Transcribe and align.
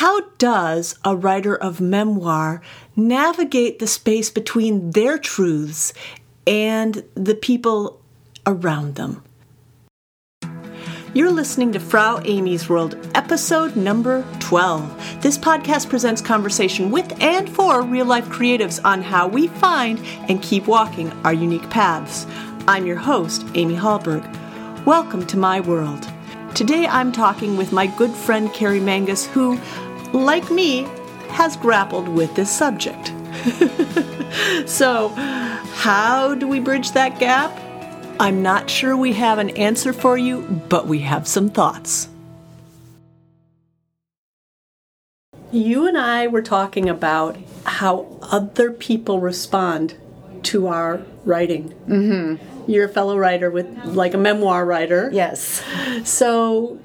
How 0.00 0.22
does 0.38 0.98
a 1.04 1.14
writer 1.14 1.54
of 1.54 1.78
memoir 1.78 2.62
navigate 2.96 3.80
the 3.80 3.86
space 3.86 4.30
between 4.30 4.92
their 4.92 5.18
truths 5.18 5.92
and 6.46 7.04
the 7.14 7.34
people 7.34 8.00
around 8.46 8.94
them? 8.94 9.22
You're 11.12 11.30
listening 11.30 11.72
to 11.72 11.80
Frau 11.80 12.18
Amy's 12.24 12.66
World, 12.66 12.96
episode 13.14 13.76
number 13.76 14.24
12. 14.38 15.20
This 15.20 15.36
podcast 15.36 15.90
presents 15.90 16.22
conversation 16.22 16.90
with 16.90 17.20
and 17.20 17.46
for 17.50 17.82
real 17.82 18.06
life 18.06 18.30
creatives 18.30 18.82
on 18.82 19.02
how 19.02 19.28
we 19.28 19.48
find 19.48 19.98
and 20.30 20.40
keep 20.42 20.66
walking 20.66 21.12
our 21.24 21.34
unique 21.34 21.68
paths. 21.68 22.26
I'm 22.66 22.86
your 22.86 22.96
host, 22.96 23.44
Amy 23.52 23.76
Hallberg. 23.76 24.24
Welcome 24.86 25.26
to 25.26 25.36
my 25.36 25.60
world. 25.60 26.10
Today 26.54 26.86
I'm 26.86 27.12
talking 27.12 27.56
with 27.56 27.70
my 27.70 27.86
good 27.86 28.10
friend 28.10 28.52
Carrie 28.52 28.80
Mangus, 28.80 29.24
who, 29.26 29.56
like 30.12 30.50
me, 30.50 30.86
has 31.28 31.56
grappled 31.56 32.08
with 32.08 32.34
this 32.34 32.50
subject. 32.50 33.12
so, 34.68 35.08
how 35.74 36.34
do 36.34 36.46
we 36.46 36.60
bridge 36.60 36.92
that 36.92 37.18
gap? 37.18 37.58
I'm 38.18 38.42
not 38.42 38.68
sure 38.68 38.96
we 38.96 39.14
have 39.14 39.38
an 39.38 39.50
answer 39.50 39.92
for 39.92 40.18
you, 40.18 40.42
but 40.68 40.86
we 40.86 40.98
have 41.00 41.26
some 41.26 41.48
thoughts. 41.48 42.08
You 45.52 45.88
and 45.88 45.96
I 45.96 46.26
were 46.26 46.42
talking 46.42 46.88
about 46.88 47.38
how 47.64 48.18
other 48.22 48.70
people 48.70 49.20
respond 49.20 49.94
to 50.44 50.68
our 50.68 51.02
writing. 51.24 51.70
Mm-hmm. 51.88 52.70
You're 52.70 52.86
a 52.86 52.88
fellow 52.88 53.16
writer 53.16 53.50
with, 53.50 53.66
like 53.84 54.14
a 54.14 54.18
memoir 54.18 54.64
writer. 54.64 55.10
Yes. 55.12 55.64
So 56.04 56.78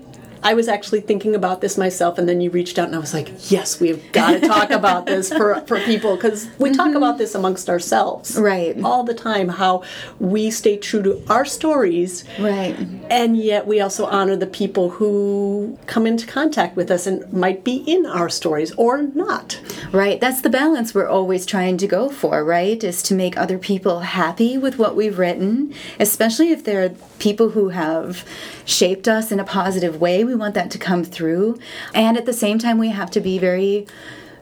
I 0.45 0.53
was 0.53 0.67
actually 0.67 1.01
thinking 1.01 1.33
about 1.33 1.61
this 1.61 1.75
myself, 1.75 2.19
and 2.19 2.29
then 2.29 2.39
you 2.39 2.51
reached 2.51 2.77
out, 2.77 2.85
and 2.85 2.95
I 2.95 2.99
was 2.99 3.15
like, 3.15 3.31
"Yes, 3.51 3.79
we 3.79 3.87
have 3.87 4.11
got 4.11 4.29
to 4.39 4.47
talk 4.47 4.69
about 4.69 5.07
this 5.07 5.27
for 5.33 5.59
for 5.65 5.79
people 5.79 6.15
because 6.15 6.47
we 6.59 6.69
talk 6.71 6.85
Mm-hmm. 6.89 6.97
about 6.97 7.17
this 7.17 7.33
amongst 7.33 7.67
ourselves, 7.67 8.37
Right. 8.39 8.77
all 8.83 9.03
the 9.03 9.15
time. 9.15 9.47
How 9.49 9.81
we 10.19 10.51
stay 10.51 10.77
true 10.77 11.01
to 11.01 11.11
our 11.29 11.45
stories, 11.45 12.23
Right. 12.39 12.75
and 13.09 13.35
yet 13.35 13.65
we 13.65 13.81
also 13.81 14.05
honor 14.05 14.35
the 14.35 14.45
people 14.61 14.91
who 14.97 15.79
come 15.87 16.05
into 16.05 16.27
contact 16.27 16.75
with 16.75 16.91
us 16.91 17.07
and 17.07 17.17
might 17.33 17.63
be 17.63 17.77
in 17.87 18.05
our 18.05 18.29
stories 18.29 18.71
or 18.77 19.01
not. 19.23 19.59
Right. 19.91 20.21
That's 20.21 20.41
the 20.41 20.49
balance 20.61 20.93
we're 20.93 21.07
always 21.07 21.43
trying 21.47 21.77
to 21.77 21.87
go 21.87 22.09
for, 22.09 22.43
right? 22.45 22.83
Is 22.83 23.01
to 23.09 23.15
make 23.15 23.35
other 23.35 23.57
people 23.57 24.01
happy 24.01 24.59
with 24.59 24.77
what 24.77 24.95
we've 24.95 25.17
written, 25.17 25.73
especially 25.99 26.51
if 26.51 26.63
they're 26.63 26.91
people 27.17 27.49
who 27.55 27.69
have 27.69 28.23
shaped 28.65 29.07
us 29.07 29.31
in 29.31 29.39
a 29.39 29.43
positive 29.43 29.99
way. 29.99 30.23
We 30.23 30.34
want 30.35 30.53
that 30.55 30.71
to 30.71 30.77
come 30.77 31.03
through. 31.03 31.57
And 31.93 32.17
at 32.17 32.25
the 32.25 32.33
same 32.33 32.59
time, 32.59 32.77
we 32.77 32.89
have 32.89 33.11
to 33.11 33.21
be 33.21 33.37
very 33.37 33.87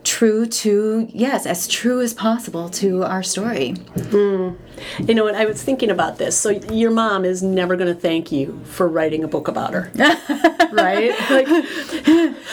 true 0.04 0.46
to, 0.46 1.08
yes, 1.12 1.46
as 1.46 1.68
true 1.68 2.02
as 2.02 2.14
possible 2.14 2.70
to 2.70 3.04
our 3.04 3.24
story. 3.24 3.72
Hmm. 3.72 4.52
You 5.00 5.16
know, 5.16 5.28
and 5.28 5.38
I 5.38 5.46
was 5.46 5.64
thinking 5.64 5.90
about 5.90 6.18
this. 6.18 6.38
So 6.38 6.50
your 6.50 6.92
mom 6.92 7.26
is 7.26 7.42
never 7.42 7.76
going 7.76 7.94
to 7.94 8.00
thank 8.00 8.32
you 8.32 8.60
for 8.66 8.88
writing 8.88 9.24
a 9.24 9.28
book 9.28 9.48
about 9.48 9.74
her, 9.74 9.92
right? 10.72 11.12
Like, 11.30 11.48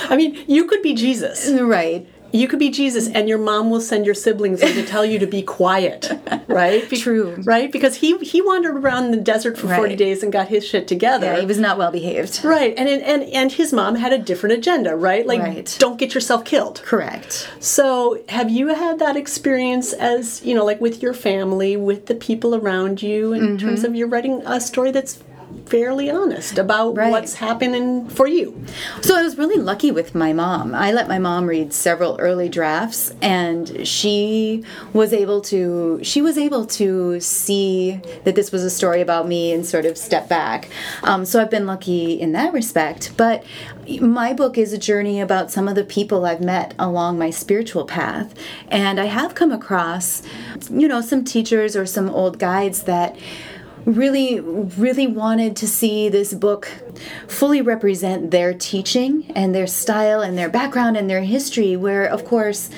I 0.08 0.16
mean, 0.16 0.44
you 0.46 0.66
could 0.66 0.82
be 0.82 0.94
Jesus. 0.94 1.50
Right. 1.50 2.08
You 2.32 2.46
could 2.48 2.58
be 2.58 2.70
Jesus, 2.70 3.08
and 3.08 3.28
your 3.28 3.38
mom 3.38 3.70
will 3.70 3.80
send 3.80 4.06
your 4.06 4.14
siblings 4.14 4.60
to 4.60 4.84
tell 4.86 5.04
you 5.04 5.18
to 5.18 5.26
be 5.26 5.42
quiet, 5.42 6.10
right? 6.48 6.88
Be- 6.88 6.96
True. 6.96 7.36
right? 7.44 7.70
Because 7.72 7.96
he 7.96 8.16
he 8.18 8.40
wandered 8.40 8.76
around 8.76 9.10
the 9.10 9.16
desert 9.16 9.58
for 9.58 9.68
forty 9.74 9.96
days 9.96 10.22
and 10.22 10.32
got 10.32 10.48
his 10.48 10.64
shit 10.66 10.86
together. 10.86 11.26
Yeah, 11.26 11.40
he 11.40 11.46
was 11.46 11.58
not 11.58 11.76
well 11.78 11.90
behaved. 11.90 12.44
right, 12.44 12.72
and 12.76 12.88
and 12.88 13.22
and 13.24 13.50
his 13.52 13.72
mom 13.72 13.96
had 13.96 14.12
a 14.12 14.18
different 14.18 14.54
agenda, 14.56 14.94
right? 14.96 15.26
Like, 15.26 15.40
Right. 15.40 15.76
don't 15.80 15.98
get 15.98 16.14
yourself 16.14 16.44
killed. 16.44 16.82
Correct. 16.84 17.48
So, 17.58 18.22
have 18.28 18.50
you 18.50 18.68
had 18.68 18.98
that 19.00 19.16
experience 19.16 19.92
as 19.92 20.42
you 20.44 20.54
know, 20.54 20.64
like 20.64 20.80
with 20.80 21.02
your 21.02 21.14
family, 21.14 21.76
with 21.76 22.06
the 22.06 22.14
people 22.14 22.54
around 22.54 23.02
you, 23.02 23.32
in 23.32 23.40
Mm-hmm. 23.40 23.56
terms 23.56 23.84
of 23.84 23.94
you're 23.96 24.08
writing 24.08 24.42
a 24.46 24.60
story 24.60 24.90
that's 24.92 25.18
fairly 25.66 26.10
honest 26.10 26.58
about 26.58 26.96
Right. 26.96 27.10
what's 27.10 27.34
happening 27.34 28.08
for 28.08 28.26
you? 28.26 28.64
So 29.02 29.16
I 29.16 29.22
was 29.22 29.38
really 29.38 29.56
lucky 29.60 29.90
with 29.90 30.14
my 30.14 30.32
mom. 30.32 30.74
I 30.74 30.90
let 30.92 31.08
my 31.08 31.18
mom 31.18 31.46
read 31.46 31.72
several 31.72 32.16
early 32.18 32.48
drafts 32.48 33.14
and 33.22 33.86
she 33.86 34.64
was 34.92 35.12
able 35.12 35.40
to 35.42 36.00
she 36.02 36.20
was 36.22 36.36
able 36.38 36.66
to 36.66 37.20
see 37.20 38.00
that 38.24 38.34
this 38.34 38.50
was 38.50 38.64
a 38.64 38.70
story 38.70 39.00
about 39.00 39.28
me 39.28 39.52
and 39.52 39.64
sort 39.64 39.86
of 39.86 39.96
step 39.96 40.28
back. 40.28 40.68
Um, 41.02 41.24
so 41.24 41.40
I've 41.40 41.50
been 41.50 41.66
lucky 41.66 42.20
in 42.20 42.32
that 42.32 42.52
respect. 42.52 43.12
But 43.16 43.44
my 44.00 44.32
book 44.32 44.56
is 44.58 44.72
a 44.72 44.78
journey 44.78 45.20
about 45.20 45.50
some 45.50 45.66
of 45.68 45.74
the 45.74 45.84
people 45.84 46.24
I've 46.24 46.40
met 46.40 46.74
along 46.78 47.18
my 47.18 47.30
spiritual 47.30 47.84
path. 47.84 48.34
And 48.68 49.00
I 49.00 49.06
have 49.06 49.34
come 49.34 49.50
across, 49.52 50.22
you 50.70 50.86
know, 50.88 51.00
some 51.00 51.24
teachers 51.24 51.74
or 51.76 51.86
some 51.86 52.08
old 52.08 52.38
guides 52.38 52.84
that 52.84 53.16
really 53.84 54.40
really 54.40 55.06
wanted 55.06 55.56
to 55.56 55.66
see 55.66 56.08
this 56.08 56.34
book 56.34 56.68
fully 57.26 57.62
represent 57.62 58.30
their 58.30 58.52
teaching 58.52 59.30
and 59.34 59.54
their 59.54 59.66
style 59.66 60.20
and 60.20 60.36
their 60.36 60.48
background 60.48 60.96
and 60.96 61.08
their 61.08 61.22
history 61.22 61.76
where 61.76 62.04
of 62.04 62.24
course 62.24 62.70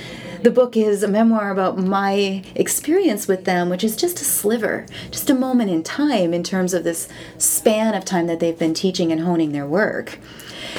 the 0.43 0.51
book 0.51 0.77
is 0.77 1.03
a 1.03 1.09
memoir 1.09 1.51
about 1.51 1.79
my 1.79 2.43
experience 2.55 3.27
with 3.27 3.45
them 3.45 3.69
which 3.69 3.85
is 3.85 3.97
just 3.97 4.21
a 4.21 4.25
sliver 4.25 4.87
just 5.11 5.31
a 5.31 5.35
moment 5.35 5.71
in 5.71 5.83
time 5.83 6.33
in 6.33 6.43
terms 6.43 6.73
of 6.75 6.85
this 6.85 7.09
span 7.39 7.95
of 7.95 8.05
time 8.05 8.27
that 8.27 8.41
they've 8.41 8.59
been 8.59 8.75
teaching 8.75 9.11
and 9.11 9.23
honing 9.23 9.53
their 9.53 9.67
work 9.67 10.19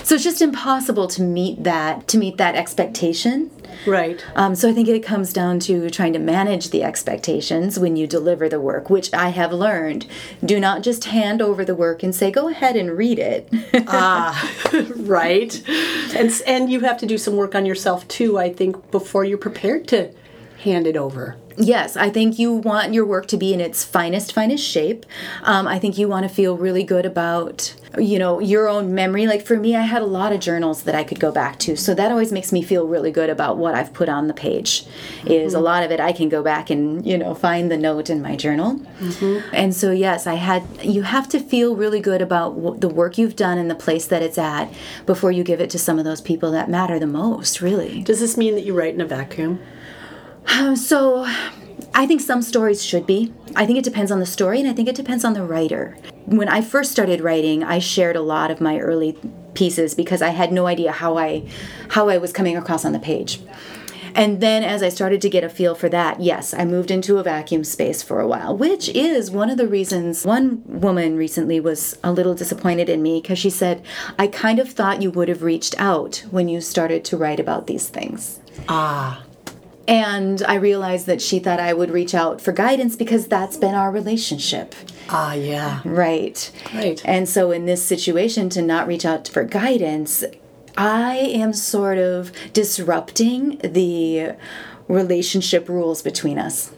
so 0.04 0.16
it's 0.16 0.24
just 0.24 0.42
impossible 0.42 1.08
to 1.08 1.22
meet 1.22 1.64
that 1.64 2.08
to 2.08 2.18
meet 2.18 2.38
that 2.38 2.56
expectation 2.56 3.50
Right. 3.88 4.24
um, 4.36 4.56
so 4.56 4.70
I 4.70 4.74
think 4.74 4.88
it 4.88 5.04
comes 5.04 5.34
down 5.34 5.60
to 5.62 5.90
trying 5.90 6.14
to 6.14 6.20
manage 6.20 6.70
the 6.70 6.84
expectations 6.84 7.78
when 7.80 7.96
you 7.98 8.06
deliver 8.08 8.48
the 8.48 8.62
work, 8.62 8.90
which 8.90 9.12
I 9.14 9.30
have 9.30 9.52
learned. 9.52 10.06
Do 10.46 10.60
not 10.60 10.84
just 10.84 11.06
hand 11.06 11.42
over 11.42 11.66
the 11.66 11.76
work 11.76 12.04
and 12.04 12.14
say, 12.16 12.30
"Go 12.32 12.48
ahead 12.50 12.76
and 12.78 12.96
read 12.98 13.18
it." 13.20 13.50
Ah, 13.88 14.52
right. 14.96 15.62
And 16.16 16.32
and 16.48 16.72
you 16.72 16.82
have 16.82 16.98
to 17.00 17.06
do 17.06 17.18
some 17.18 17.36
work 17.36 17.56
on 17.56 17.66
yourself 17.66 18.08
too. 18.08 18.38
I 18.38 18.54
think 18.54 18.90
before 18.92 19.26
you're 19.26 19.38
prepared 19.40 19.88
to 19.90 20.12
hand 20.60 20.88
it 20.88 20.96
over. 20.96 21.36
yes, 21.58 21.98
I 21.98 22.10
think 22.10 22.40
you 22.40 22.54
want 22.54 22.94
your 22.94 23.06
work 23.06 23.28
to 23.28 23.38
be 23.38 23.54
in 23.54 23.60
its 23.60 23.84
finest, 23.84 24.32
finest 24.34 24.64
shape. 24.64 25.06
Um, 25.44 25.68
I 25.68 25.78
think 25.80 25.98
you 25.98 26.08
want 26.08 26.28
to 26.28 26.34
feel 26.34 26.56
really 26.58 26.84
good 26.84 27.06
about, 27.06 27.74
you 27.98 28.18
know, 28.18 28.40
your 28.40 28.68
own 28.68 28.94
memory. 28.96 29.28
Like 29.28 29.46
for 29.46 29.58
me, 29.58 29.76
I 29.76 29.82
had 29.82 30.02
a 30.02 30.06
lot 30.06 30.32
of 30.32 30.40
journals 30.40 30.84
that 30.84 30.96
I 30.96 31.04
could 31.04 31.20
go 31.20 31.32
back 31.32 31.60
to, 31.60 31.76
so 31.76 31.94
that 31.94 32.12
always 32.12 32.32
makes 32.32 32.52
me 32.52 32.62
feel 32.62 32.88
really 32.88 33.12
good 33.12 33.30
about 33.30 33.58
what 33.58 33.76
I've 33.76 33.94
put 33.94 34.10
on 34.10 34.28
the 34.28 34.34
page. 34.34 34.86
Is 35.26 35.54
a 35.54 35.60
lot 35.60 35.84
of 35.84 35.92
it 35.92 36.00
I 36.00 36.12
can 36.12 36.30
go 36.30 36.42
back 36.42 36.70
and 36.70 37.06
you 37.06 37.18
know 37.18 37.36
find 37.36 37.72
the 37.72 37.78
note 37.78 38.10
in 38.10 38.22
my 38.22 38.36
journal. 38.36 38.82
And 39.54 39.76
so 39.76 39.92
yes, 39.92 40.26
I 40.28 40.36
had. 40.36 40.64
You 40.84 41.04
have 41.04 41.30
to 41.30 41.40
feel 41.40 41.76
really 41.76 42.00
good 42.00 42.22
about 42.22 42.56
w- 42.56 42.80
the 42.80 42.90
work 42.90 43.18
you've 43.18 43.36
done 43.36 43.58
and 43.58 43.70
the 43.70 43.76
place 43.76 44.08
that 44.08 44.22
it's 44.22 44.38
at 44.38 44.74
before 45.06 45.32
you 45.32 45.44
give 45.44 45.62
it 45.62 45.70
to 45.72 45.80
some 45.80 46.00
of 46.00 46.06
those 46.06 46.22
people 46.22 46.52
that 46.52 46.70
matter 46.70 47.00
the 47.00 47.08
most. 47.08 47.62
Really. 47.62 48.02
Does 48.02 48.20
this 48.20 48.38
mean 48.38 48.56
that 48.56 48.64
you 48.64 48.78
write 48.78 48.94
in 48.94 49.02
a 49.02 49.06
vacuum? 49.06 49.60
Um, 50.48 50.76
so 50.92 51.28
I 51.96 52.08
think 52.08 52.22
some 52.22 52.42
stories 52.42 52.84
should 52.84 53.06
be. 53.06 53.34
I 53.56 53.66
think 53.66 53.78
it 53.78 53.84
depends 53.84 54.12
on 54.12 54.20
the 54.20 54.26
story 54.26 54.60
and 54.60 54.68
I 54.68 54.74
think 54.74 54.88
it 54.88 54.96
depends 54.96 55.24
on 55.24 55.34
the 55.34 55.44
writer. 55.44 55.96
When 56.26 56.50
I 56.50 56.62
first 56.62 56.92
started 56.92 57.22
writing, 57.22 57.64
I 57.64 57.80
shared 57.80 58.16
a 58.16 58.22
lot 58.22 58.50
of 58.50 58.60
my 58.60 58.80
early 58.80 59.16
pieces 59.54 59.94
because 59.94 60.22
I 60.22 60.30
had 60.30 60.52
no 60.52 60.66
idea 60.66 60.92
how 60.92 61.18
I 61.18 61.48
how 61.90 62.10
I 62.10 62.18
was 62.18 62.34
coming 62.34 62.58
across 62.58 62.84
on 62.84 62.94
the 62.94 63.00
page. 63.00 63.42
And 64.16 64.42
then 64.42 64.64
as 64.64 64.84
I 64.84 64.90
started 64.90 65.22
to 65.22 65.30
get 65.30 65.44
a 65.44 65.50
feel 65.50 65.74
for 65.74 65.90
that, 65.90 66.20
yes, 66.20 66.54
I 66.54 66.66
moved 66.66 66.92
into 66.92 67.18
a 67.18 67.24
vacuum 67.24 67.64
space 67.64 68.04
for 68.04 68.20
a 68.20 68.28
while, 68.28 68.56
which 68.56 68.90
is 68.90 69.32
one 69.32 69.50
of 69.50 69.58
the 69.58 69.68
reasons 69.68 70.26
one 70.26 70.62
woman 70.66 71.16
recently 71.18 71.60
was 71.60 71.98
a 72.04 72.12
little 72.12 72.36
disappointed 72.36 72.90
in 72.90 73.02
me 73.02 73.22
because 73.22 73.40
she 73.40 73.50
said, 73.50 73.84
I 74.20 74.28
kind 74.28 74.60
of 74.60 74.70
thought 74.72 75.02
you 75.02 75.10
would 75.12 75.30
have 75.30 75.42
reached 75.42 75.76
out 75.80 76.24
when 76.30 76.48
you 76.48 76.62
started 76.62 77.04
to 77.06 77.18
write 77.18 77.40
about 77.40 77.66
these 77.66 77.90
things. 77.90 78.40
Ah, 78.70 79.23
And 79.88 80.42
I 80.44 80.56
realized 80.56 81.08
that 81.08 81.22
she 81.22 81.40
thought 81.40 81.60
I 81.60 81.74
would 81.74 81.92
reach 81.92 82.16
out 82.16 82.40
for 82.40 82.54
guidance 82.54 82.96
because 82.96 83.28
that's 83.28 83.58
been 83.58 83.76
our 83.76 83.92
relationship. 83.92 84.76
ah, 85.10 85.34
yeah. 85.34 85.82
Right. 85.84 86.50
Right. 86.74 87.02
And 87.04 87.28
so 87.28 87.52
in 87.52 87.66
this 87.66 87.86
situation, 87.86 88.50
to 88.50 88.62
not 88.62 88.88
reach 88.88 89.06
out 89.06 89.28
for 89.28 89.44
guidance, 89.44 90.24
I 90.78 91.16
am 91.18 91.54
sort 91.54 91.98
of 91.98 92.32
disrupting 92.54 93.58
the 93.64 94.36
relationship 94.88 95.68
rules 95.70 96.02
between 96.02 96.40
us. 96.40 96.72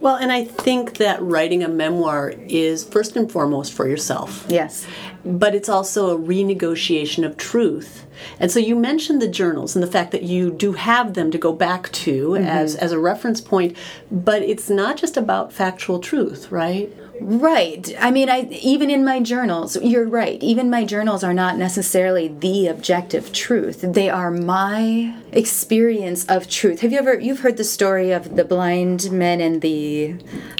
Well, 0.00 0.16
and 0.16 0.32
I 0.32 0.44
think 0.44 0.96
that 0.96 1.22
writing 1.22 1.62
a 1.62 1.68
memoir 1.68 2.32
is 2.48 2.84
first 2.84 3.16
and 3.16 3.30
foremost 3.30 3.72
for 3.72 3.86
yourself. 3.88 4.46
Yes. 4.48 4.86
But 5.24 5.54
it's 5.54 5.68
also 5.68 6.16
a 6.16 6.18
renegotiation 6.18 7.24
of 7.24 7.36
truth. 7.36 8.06
And 8.40 8.50
so 8.50 8.58
you 8.58 8.76
mentioned 8.76 9.20
the 9.22 9.28
journals 9.28 9.74
and 9.74 9.82
the 9.82 9.90
fact 9.90 10.12
that 10.12 10.22
you 10.22 10.50
do 10.50 10.72
have 10.72 11.14
them 11.14 11.30
to 11.30 11.38
go 11.38 11.52
back 11.52 11.90
to 11.92 12.30
mm-hmm. 12.30 12.44
as, 12.44 12.74
as 12.76 12.92
a 12.92 12.98
reference 12.98 13.40
point, 13.40 13.76
but 14.10 14.42
it's 14.42 14.70
not 14.70 14.96
just 14.96 15.16
about 15.16 15.52
factual 15.52 15.98
truth, 15.98 16.50
right? 16.50 16.92
Right. 17.20 17.94
I 17.98 18.10
mean, 18.10 18.28
I 18.28 18.48
even 18.62 18.90
in 18.90 19.04
my 19.04 19.20
journals, 19.20 19.76
you're 19.80 20.08
right. 20.08 20.42
Even 20.42 20.70
my 20.70 20.84
journals 20.84 21.24
are 21.24 21.34
not 21.34 21.56
necessarily 21.56 22.28
the 22.28 22.68
objective 22.68 23.32
truth. 23.32 23.80
They 23.82 24.08
are 24.08 24.30
my 24.30 25.14
experience 25.32 26.24
of 26.26 26.48
truth. 26.48 26.80
Have 26.80 26.92
you 26.92 26.98
ever 26.98 27.18
you've 27.18 27.40
heard 27.40 27.56
the 27.56 27.64
story 27.64 28.12
of 28.12 28.36
the 28.36 28.44
blind 28.44 29.10
men 29.10 29.40
and 29.40 29.60
the 29.60 30.12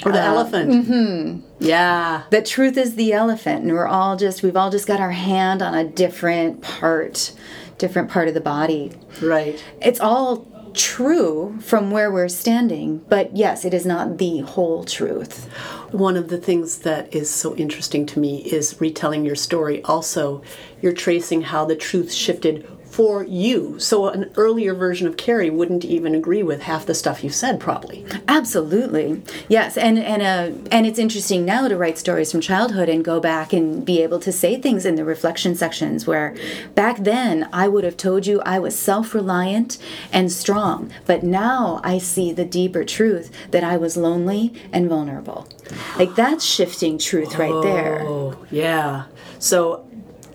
or 0.05 0.13
the 0.13 0.23
uh, 0.23 0.27
elephant? 0.27 0.71
Mm-hmm. 0.71 1.41
Yeah. 1.61 2.25
The 2.31 2.43
truth 2.43 2.77
is 2.77 2.97
the 2.97 3.13
elephant, 3.13 3.63
and 3.65 3.73
we're 3.73 3.87
all 3.87 4.17
just 4.17 4.43
we've 4.43 4.57
all 4.57 4.71
just 4.71 4.87
got 4.87 5.01
our 5.01 5.13
hand 5.13 5.63
on 5.63 5.75
a 5.75 5.85
different 5.85 6.63
part, 6.63 7.33
different 7.79 8.11
part 8.11 8.29
of 8.29 8.35
the 8.35 8.41
body. 8.41 8.93
Right. 9.23 9.63
It's 9.81 10.01
all 10.01 10.47
true 10.75 11.59
from 11.61 11.91
where 11.91 12.11
we're 12.11 12.29
standing, 12.29 12.99
but 13.09 13.37
yes, 13.37 13.65
it 13.65 13.75
is 13.75 13.87
not 13.87 14.19
the 14.19 14.41
whole 14.41 14.85
truth. 14.85 15.47
One 15.93 16.17
of 16.17 16.29
the 16.29 16.39
things 16.39 16.79
that 16.81 17.15
is 17.15 17.31
so 17.31 17.57
interesting 17.57 18.07
to 18.07 18.19
me 18.19 18.43
is 18.43 18.81
retelling 18.81 19.25
your 19.25 19.37
story. 19.37 19.83
Also, 19.85 20.43
you're 20.81 20.93
tracing 20.93 21.43
how 21.43 21.65
the 21.65 21.77
truth 21.77 22.13
shifted 22.13 22.67
for 22.91 23.23
you. 23.25 23.79
So 23.79 24.09
an 24.09 24.31
earlier 24.37 24.75
version 24.75 25.07
of 25.07 25.17
Carrie 25.17 25.51
wouldn't 25.51 25.85
even 25.85 26.15
agree 26.15 26.43
with 26.43 26.63
half 26.63 26.87
the 26.87 26.95
stuff 26.95 27.23
you 27.23 27.31
said, 27.31 27.61
probably. 27.61 28.05
Absolutely, 28.27 29.23
yes. 29.49 29.77
And 29.77 29.99
and 29.99 30.23
uh, 30.23 30.69
and 30.73 30.87
it's 30.87 30.99
interesting 30.99 31.45
now 31.45 31.69
to 31.69 31.77
write 31.77 31.99
stories 31.99 32.33
from 32.33 32.41
childhood 32.41 32.89
and 32.89 33.05
go 33.05 33.21
back 33.21 33.53
and 33.53 33.85
be 33.85 34.03
able 34.03 34.19
to 34.21 34.33
say 34.33 34.61
things 34.61 34.85
in 34.85 34.97
the 34.97 35.05
reflection 35.05 35.55
sections 35.55 36.07
where 36.07 36.35
back 36.75 36.99
then 36.99 37.49
I 37.53 37.69
would 37.69 37.85
have 37.85 37.97
told 37.97 38.27
you 38.27 38.41
I 38.43 38.59
was 38.59 38.79
self-reliant 38.79 39.79
and 40.13 40.33
strong, 40.33 40.91
but 41.07 41.23
now 41.23 41.81
I 41.85 41.99
see 41.99 42.33
the 42.33 42.45
deeper 42.45 42.85
truth 42.85 43.31
that 43.51 43.63
I 43.65 43.77
was 43.77 43.97
lonely 43.97 44.53
and 44.73 44.89
vulnerable. 44.89 45.49
Like 45.97 46.15
that's 46.15 46.45
shifting 46.45 46.99
truth 46.99 47.37
right 47.37 47.63
there. 47.63 48.03
Oh, 48.03 48.45
yeah. 48.51 49.05
So 49.39 49.88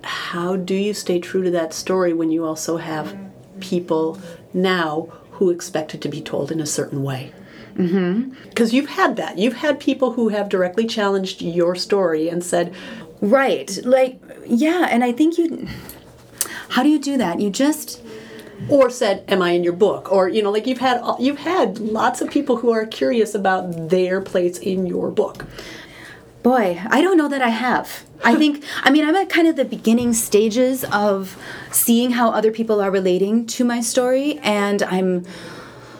how 0.03 0.55
do 0.55 0.75
you 0.75 0.93
stay 0.93 1.19
true 1.19 1.43
to 1.43 1.51
that 1.51 1.73
story 1.73 2.13
when 2.13 2.31
you 2.31 2.45
also 2.45 2.77
have 2.77 3.17
people 3.59 4.19
now 4.53 5.07
who 5.31 5.49
expect 5.49 5.95
it 5.95 6.01
to 6.01 6.09
be 6.09 6.21
told 6.21 6.51
in 6.51 6.59
a 6.59 6.65
certain 6.65 7.03
way? 7.03 7.31
Because 7.75 7.89
mm-hmm. 7.91 8.75
you've 8.75 8.89
had 8.89 9.15
that. 9.15 9.39
You've 9.39 9.55
had 9.55 9.79
people 9.79 10.13
who 10.13 10.29
have 10.29 10.47
directly 10.47 10.85
challenged 10.85 11.41
your 11.41 11.75
story 11.75 12.29
and 12.29 12.43
said, 12.43 12.73
Right. 13.21 13.79
Like, 13.83 14.21
yeah. 14.45 14.87
And 14.91 15.03
I 15.03 15.11
think 15.13 15.37
you. 15.37 15.67
How 16.69 16.83
do 16.83 16.89
you 16.89 16.99
do 16.99 17.17
that? 17.17 17.39
You 17.39 17.49
just 17.49 18.01
or 18.69 18.89
said 18.89 19.23
am 19.27 19.41
i 19.41 19.51
in 19.51 19.63
your 19.63 19.73
book 19.73 20.11
or 20.11 20.29
you 20.29 20.41
know 20.41 20.51
like 20.51 20.65
you've 20.65 20.79
had 20.79 21.01
you've 21.19 21.39
had 21.39 21.79
lots 21.79 22.21
of 22.21 22.29
people 22.29 22.57
who 22.57 22.71
are 22.71 22.85
curious 22.85 23.35
about 23.35 23.89
their 23.89 24.21
place 24.21 24.57
in 24.59 24.85
your 24.85 25.11
book 25.11 25.45
Boy, 26.43 26.81
I 26.89 26.99
don't 26.99 27.17
know 27.17 27.29
that 27.29 27.41
I 27.41 27.49
have. 27.49 28.03
I 28.21 28.35
think, 28.35 28.65
I 28.83 28.91
mean, 28.91 29.05
I'm 29.05 29.15
at 29.15 29.29
kind 29.29 29.47
of 29.47 29.55
the 29.55 29.63
beginning 29.63 30.11
stages 30.11 30.83
of 30.91 31.37
seeing 31.71 32.11
how 32.11 32.31
other 32.31 32.51
people 32.51 32.81
are 32.81 32.91
relating 32.91 33.45
to 33.47 33.63
my 33.63 33.79
story, 33.79 34.39
and 34.39 34.83
I'm 34.83 35.25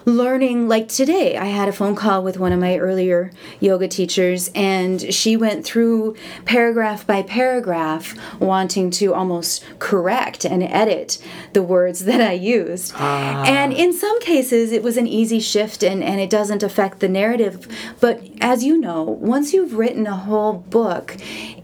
learning 0.05 0.67
like 0.67 0.87
today 0.87 1.37
i 1.37 1.45
had 1.45 1.69
a 1.69 1.71
phone 1.71 1.95
call 1.95 2.23
with 2.23 2.37
one 2.37 2.51
of 2.51 2.59
my 2.59 2.77
earlier 2.77 3.31
yoga 3.59 3.87
teachers 3.87 4.49
and 4.53 5.13
she 5.13 5.37
went 5.37 5.63
through 5.63 6.15
paragraph 6.45 7.07
by 7.07 7.21
paragraph 7.21 8.13
wanting 8.39 8.91
to 8.91 9.13
almost 9.13 9.63
correct 9.79 10.43
and 10.43 10.61
edit 10.63 11.17
the 11.53 11.63
words 11.63 12.05
that 12.05 12.19
i 12.21 12.33
used. 12.33 12.93
Ah. 12.95 13.43
and 13.45 13.73
in 13.73 13.93
some 13.93 14.19
cases 14.21 14.71
it 14.71 14.83
was 14.83 14.97
an 14.97 15.07
easy 15.07 15.39
shift 15.39 15.83
and, 15.83 16.03
and 16.03 16.19
it 16.19 16.29
doesn't 16.29 16.63
affect 16.63 16.99
the 16.99 17.07
narrative. 17.07 17.67
But 17.99 18.21
as 18.41 18.63
you 18.63 18.77
know 18.77 19.03
once 19.03 19.53
you've 19.53 19.73
written 19.73 20.05
a 20.07 20.15
whole 20.15 20.53
book 20.53 21.15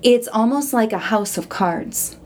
it's 0.01 0.27
almost 0.27 0.73
like 0.73 0.93
a 0.93 0.97
house 0.97 1.37
of 1.37 1.49
cards 1.49 2.18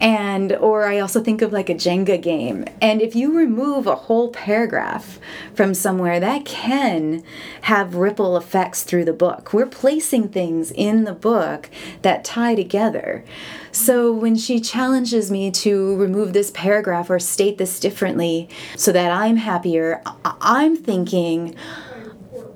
and 0.00 0.52
or 0.52 0.86
I 0.86 0.98
also 0.98 1.22
think 1.22 1.42
of 1.42 1.52
like 1.52 1.68
a 1.68 1.74
Jenga 1.74 2.20
game. 2.20 2.64
And 2.80 3.02
if 3.02 3.14
you 3.14 3.36
remove 3.36 3.86
a 3.86 3.94
whole 3.94 4.30
paragraph 4.30 5.18
from 5.54 5.74
somewhere, 5.74 6.18
that 6.20 6.44
can 6.44 7.22
have 7.62 7.96
ripple 7.96 8.36
effects 8.36 8.82
through 8.82 9.04
the 9.04 9.12
book. 9.12 9.52
We're 9.52 9.66
placing 9.66 10.30
things 10.30 10.70
in 10.70 11.04
the 11.04 11.14
book 11.14 11.68
that 12.02 12.24
tie 12.24 12.54
together. 12.54 13.24
So 13.72 14.12
when 14.12 14.36
she 14.36 14.60
challenges 14.60 15.30
me 15.30 15.50
to 15.52 15.96
remove 15.96 16.32
this 16.32 16.50
paragraph 16.50 17.10
or 17.10 17.18
state 17.18 17.58
this 17.58 17.78
differently 17.78 18.48
so 18.76 18.92
that 18.92 19.12
I'm 19.12 19.36
happier, 19.36 20.02
I'm 20.24 20.76
thinking 20.76 21.54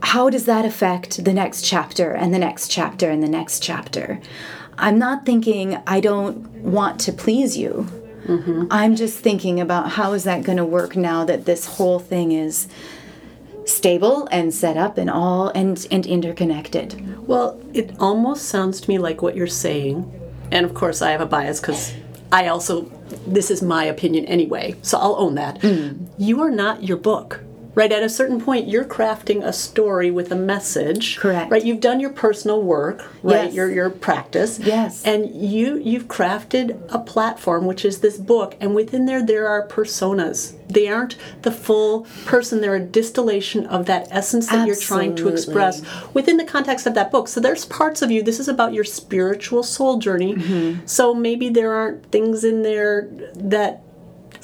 how 0.02 0.28
does 0.28 0.44
that 0.44 0.64
affect 0.64 1.24
the 1.24 1.32
next 1.32 1.62
chapter 1.62 2.12
and 2.12 2.32
the 2.32 2.38
next 2.38 2.68
chapter 2.68 3.10
and 3.10 3.22
the 3.22 3.28
next 3.28 3.60
chapter? 3.60 4.20
I'm 4.78 4.98
not 4.98 5.26
thinking 5.26 5.80
I 5.86 6.00
don't 6.00 6.48
want 6.58 7.00
to 7.00 7.12
please 7.12 7.56
you. 7.56 7.86
Mm-hmm. 8.26 8.66
I'm 8.70 8.96
just 8.96 9.18
thinking 9.18 9.60
about 9.60 9.90
how 9.90 10.12
is 10.14 10.24
that 10.24 10.44
going 10.44 10.58
to 10.58 10.64
work 10.64 10.96
now 10.96 11.24
that 11.24 11.44
this 11.44 11.66
whole 11.66 11.98
thing 11.98 12.32
is 12.32 12.68
stable 13.66 14.28
and 14.30 14.52
set 14.52 14.76
up 14.76 14.98
and 14.98 15.10
all 15.10 15.48
and 15.50 15.86
and 15.90 16.06
interconnected. 16.06 17.26
Well, 17.26 17.60
it 17.72 17.94
almost 17.98 18.46
sounds 18.46 18.80
to 18.80 18.90
me 18.90 18.98
like 18.98 19.22
what 19.22 19.36
you're 19.36 19.46
saying. 19.46 20.10
And 20.50 20.64
of 20.64 20.74
course, 20.74 21.02
I 21.02 21.10
have 21.10 21.20
a 21.20 21.26
bias 21.26 21.60
cuz 21.60 21.92
I 22.32 22.48
also 22.48 22.90
this 23.26 23.50
is 23.50 23.62
my 23.62 23.84
opinion 23.84 24.24
anyway. 24.26 24.74
So 24.82 24.98
I'll 24.98 25.16
own 25.18 25.34
that. 25.34 25.60
Mm. 25.60 26.08
You 26.18 26.40
are 26.42 26.50
not 26.50 26.82
your 26.82 26.96
book 26.96 27.40
right 27.74 27.92
at 27.92 28.02
a 28.02 28.08
certain 28.08 28.40
point 28.40 28.68
you're 28.68 28.84
crafting 28.84 29.44
a 29.44 29.52
story 29.52 30.10
with 30.10 30.30
a 30.32 30.36
message 30.36 31.18
correct. 31.18 31.50
right? 31.50 31.64
You've 31.64 31.80
done 31.80 32.00
your 32.00 32.10
personal 32.10 32.62
work 32.62 33.04
right? 33.22 33.46
Yes. 33.46 33.54
your 33.54 33.70
your 33.70 33.90
practice. 33.90 34.58
Yes. 34.58 35.04
And 35.04 35.34
you 35.34 35.78
you've 35.78 36.08
crafted 36.08 36.80
a 36.92 36.98
platform 36.98 37.66
which 37.66 37.84
is 37.84 38.00
this 38.00 38.18
book 38.18 38.56
and 38.60 38.74
within 38.74 39.06
there 39.06 39.24
there 39.24 39.48
are 39.48 39.66
personas. 39.66 40.54
They 40.68 40.88
aren't 40.88 41.16
the 41.42 41.52
full 41.52 42.06
person. 42.24 42.60
They're 42.60 42.74
a 42.76 42.80
distillation 42.80 43.66
of 43.66 43.86
that 43.86 44.08
essence 44.10 44.46
that 44.46 44.68
Absolutely. 44.68 44.68
you're 44.68 44.80
trying 44.86 45.16
to 45.16 45.28
express 45.28 45.82
within 46.14 46.36
the 46.36 46.44
context 46.44 46.86
of 46.86 46.94
that 46.94 47.10
book. 47.10 47.28
So 47.28 47.40
there's 47.40 47.64
parts 47.64 48.02
of 48.02 48.10
you 48.10 48.22
this 48.22 48.40
is 48.40 48.48
about 48.48 48.72
your 48.72 48.84
spiritual 48.84 49.62
soul 49.62 49.98
journey. 49.98 50.34
Mm-hmm. 50.34 50.86
so 50.86 51.14
maybe 51.14 51.48
there 51.48 51.72
aren't 51.72 52.10
things 52.10 52.44
in 52.44 52.62
there 52.62 53.08
that 53.34 53.82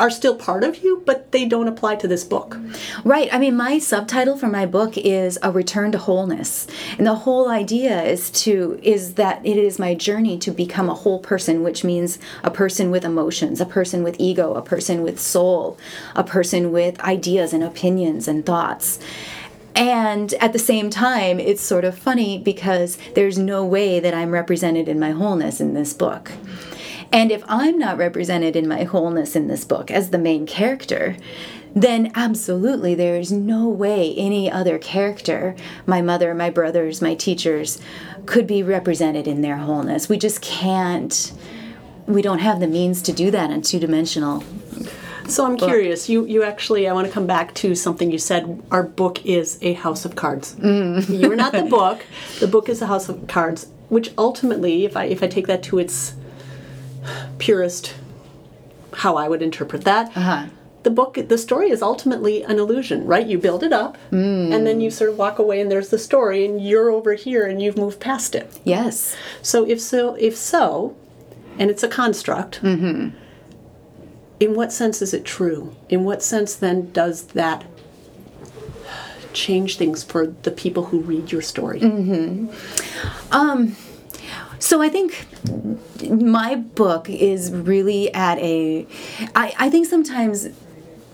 are 0.01 0.11
still 0.11 0.35
part 0.35 0.65
of 0.65 0.83
you, 0.83 1.03
but 1.05 1.31
they 1.31 1.45
don't 1.45 1.69
apply 1.69 1.97
to 1.97 2.09
this 2.09 2.25
book. 2.25 2.59
Right. 3.05 3.33
I 3.33 3.39
mean, 3.39 3.57
my 3.57 3.79
subtitle 3.79 4.37
for 4.37 4.49
my 4.49 4.65
book 4.65 4.97
is 4.97 5.39
A 5.43 5.53
Return 5.53 5.93
to 5.93 5.99
Wholeness. 5.99 6.67
And 6.97 7.07
the 7.07 7.15
whole 7.15 7.49
idea 7.49 8.03
is 8.03 8.31
to 8.43 8.81
is 8.83 9.15
that 9.15 9.45
it 9.45 9.59
is 9.59 9.79
my 9.79 9.95
journey 9.95 10.39
to 10.39 10.51
become 10.51 10.89
a 10.89 10.95
whole 10.95 11.19
person, 11.19 11.63
which 11.63 11.85
means 11.85 12.19
a 12.43 12.51
person 12.51 12.91
with 12.91 13.05
emotions, 13.05 13.61
a 13.61 13.67
person 13.67 14.03
with 14.03 14.17
ego, 14.19 14.55
a 14.55 14.63
person 14.63 15.03
with 15.03 15.21
soul, 15.21 15.79
a 16.17 16.25
person 16.25 16.73
with 16.73 16.99
ideas 17.01 17.53
and 17.53 17.63
opinions 17.63 18.27
and 18.27 18.47
thoughts. 18.47 18.99
And 19.75 20.33
at 20.35 20.53
the 20.53 20.59
same 20.59 20.91
time, 20.91 21.39
it's 21.39 21.63
sort 21.63 21.85
of 21.85 21.97
funny 21.97 22.39
because 22.39 22.99
there's 23.15 23.39
no 23.39 23.65
way 23.65 24.01
that 24.01 24.15
I'm 24.15 24.31
represented 24.31 24.89
in 24.89 24.99
my 24.99 25.11
wholeness 25.11 25.61
in 25.61 25.75
this 25.75 25.93
book. 25.93 26.33
And 27.13 27.33
if 27.33 27.43
I'm 27.49 27.79
not 27.79 27.99
represented 27.99 28.55
in 28.55 28.69
my 28.69 28.85
wholeness 28.85 29.35
in 29.35 29.49
this 29.49 29.65
book 29.65 29.91
as 29.91 30.11
the 30.11 30.19
main 30.19 30.47
character, 30.47 31.17
then 31.75 32.13
absolutely 32.15 32.95
there 32.95 33.17
is 33.17 33.33
no 33.33 33.69
way 33.69 34.15
any 34.17 34.51
other 34.51 34.79
character, 34.79 35.55
my 35.87 36.03
mother, 36.03 36.35
my 36.35 36.51
brothers, 36.51 37.03
my 37.03 37.15
teachers, 37.15 37.81
could 38.27 38.47
be 38.47 38.63
represented 38.63 39.27
in 39.27 39.43
their 39.43 39.57
wholeness. 39.57 40.09
We 40.09 40.19
just 40.19 40.41
can't, 40.41 41.33
we 42.07 42.23
don't 42.23 42.41
have 42.41 42.61
the 42.61 42.67
means 42.67 43.03
to 43.03 43.13
do 43.13 43.31
that 43.31 43.51
in 43.51 43.63
two 43.63 43.79
dimensional. 43.81 44.45
So 45.29 45.47
I'm 45.47 45.57
book. 45.57 45.69
curious. 45.69 46.09
You 46.09 46.25
you 46.27 46.43
actually 46.43 46.89
I 46.89 46.93
want 46.93 47.07
to 47.07 47.13
come 47.13 47.27
back 47.27 47.55
to 47.57 47.77
something 47.77 48.11
you 48.11 48.19
said. 48.19 48.61
Our 48.73 48.83
book 48.83 49.25
is 49.25 49.59
a 49.63 49.75
house 49.75 50.05
of 50.05 50.17
cards. 50.17 50.57
Mm. 50.57 51.21
You're 51.21 51.37
not 51.37 51.53
the 51.53 51.63
book. 51.71 52.05
The 52.41 52.49
book 52.49 52.69
is 52.69 52.83
a 52.83 52.87
house 52.89 53.09
of 53.09 53.29
cards, 53.29 53.69
which 53.91 54.11
ultimately, 54.19 54.85
if 54.85 54.97
I 54.97 55.05
if 55.05 55.23
I 55.23 55.29
take 55.29 55.47
that 55.47 55.63
to 55.65 55.79
its 55.79 56.15
purest 57.39 57.95
how 58.95 59.17
I 59.17 59.29
would 59.29 59.43
interpret 59.43 59.85
that. 59.85 60.09
Uh-huh. 60.17 60.47
The 60.83 60.91
book, 60.91 61.19
the 61.29 61.37
story 61.37 61.71
is 61.71 61.83
ultimately 61.83 62.43
an 62.43 62.59
illusion, 62.59 63.07
right? 63.07 63.27
You 63.27 63.39
build 63.39 63.63
it 63.63 63.73
up, 63.73 63.99
mm. 64.11 64.53
and 64.53 64.67
then 64.67 64.81
you 64.81 64.91
sort 64.91 65.11
of 65.11 65.19
walk 65.19 65.39
away, 65.39 65.61
and 65.61 65.71
there's 65.71 65.91
the 65.91 65.99
story, 65.99 66.45
and 66.47 66.65
you're 66.65 66.91
over 66.91 67.13
here, 67.15 67.47
and 67.47 67.61
you've 67.61 67.77
moved 67.77 68.01
past 68.01 68.35
it. 68.35 68.59
Yes. 68.65 69.15
So 69.43 69.69
if 69.69 69.79
so, 69.79 70.15
if 70.15 70.37
so, 70.37 70.97
and 71.59 71.71
it's 71.71 71.83
a 71.83 71.89
construct. 71.89 72.63
Mm-hmm. 72.63 73.11
In 74.41 74.55
what 74.55 74.73
sense 74.73 75.03
is 75.03 75.13
it 75.13 75.27
true? 75.27 75.77
In 75.91 76.05
what 76.05 76.23
sense 76.23 76.55
then 76.55 76.91
does 76.93 77.25
that 77.29 77.67
change 79.35 79.77
things 79.77 80.03
for 80.03 80.29
the 80.29 80.51
people 80.51 80.87
who 80.87 81.01
read 81.01 81.31
your 81.31 81.43
story? 81.43 81.81
Mm-hmm. 81.81 82.49
Um 83.31 83.77
so 84.61 84.83
I 84.83 84.89
think 84.89 85.27
my 86.09 86.55
book 86.55 87.09
is 87.09 87.51
really 87.51 88.13
at 88.15 88.39
a. 88.39 88.87
I, 89.35 89.55
I 89.59 89.71
think 89.71 89.87
sometimes 89.87 90.49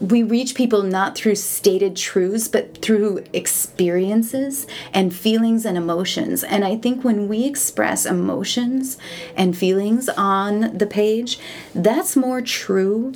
we 0.00 0.22
reach 0.22 0.54
people 0.54 0.82
not 0.82 1.16
through 1.16 1.36
stated 1.36 1.96
truths, 1.96 2.48
but 2.48 2.82
through 2.82 3.24
experiences 3.32 4.66
and 4.92 5.14
feelings 5.14 5.64
and 5.64 5.78
emotions. 5.78 6.44
And 6.44 6.64
I 6.64 6.76
think 6.76 7.02
when 7.02 7.28
we 7.28 7.46
express 7.46 8.04
emotions 8.04 8.98
and 9.36 9.56
feelings 9.56 10.08
on 10.10 10.76
the 10.76 10.86
page, 10.86 11.38
that's 11.74 12.14
more 12.16 12.42
true 12.42 13.14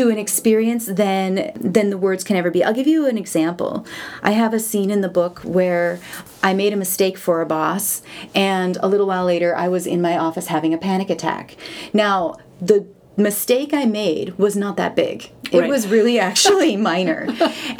to 0.00 0.08
an 0.08 0.18
experience 0.18 0.86
than 0.86 1.52
than 1.56 1.90
the 1.90 1.98
words 1.98 2.24
can 2.24 2.36
ever 2.36 2.50
be. 2.50 2.64
I'll 2.64 2.72
give 2.72 2.86
you 2.86 3.06
an 3.06 3.18
example. 3.18 3.86
I 4.22 4.30
have 4.32 4.54
a 4.54 4.60
scene 4.60 4.90
in 4.90 5.02
the 5.02 5.08
book 5.08 5.40
where 5.40 6.00
I 6.42 6.54
made 6.54 6.72
a 6.72 6.76
mistake 6.76 7.18
for 7.18 7.42
a 7.42 7.46
boss 7.46 8.02
and 8.34 8.78
a 8.80 8.88
little 8.88 9.06
while 9.06 9.26
later 9.26 9.54
I 9.54 9.68
was 9.68 9.86
in 9.86 10.00
my 10.00 10.16
office 10.16 10.46
having 10.46 10.72
a 10.72 10.78
panic 10.78 11.10
attack. 11.10 11.56
Now, 11.92 12.36
the 12.62 12.86
mistake 13.16 13.74
I 13.74 13.84
made 13.84 14.38
was 14.38 14.56
not 14.56 14.78
that 14.78 14.96
big. 14.96 15.30
It 15.52 15.58
Right. 15.60 15.68
was 15.68 15.86
really 15.88 16.18
actually 16.18 16.76
minor. 16.90 17.26